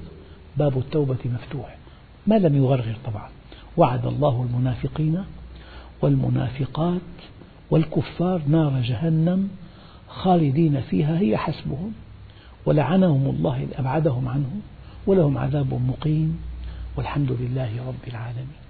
باب 0.57 0.77
التوبة 0.77 1.17
مفتوح. 1.25 1.77
ما 2.27 2.35
لم 2.35 2.55
يغرغر 2.55 2.95
طبعا. 3.05 3.29
وعد 3.77 4.05
الله 4.05 4.47
المنافقين 4.49 5.23
والمنافقات 6.01 7.01
والكفار 7.71 8.41
نار 8.47 8.81
جهنم 8.81 9.49
خالدين 10.07 10.81
فيها 10.81 11.19
هي 11.19 11.37
حسبهم. 11.37 11.91
ولعنهم 12.65 13.29
الله 13.29 13.67
أبعدهم 13.75 14.27
عنه 14.27 14.49
ولهم 15.07 15.37
عذاب 15.37 15.73
مقيم. 15.87 16.39
والحمد 16.97 17.31
لله 17.31 17.87
رب 17.87 18.07
العالمين. 18.07 18.62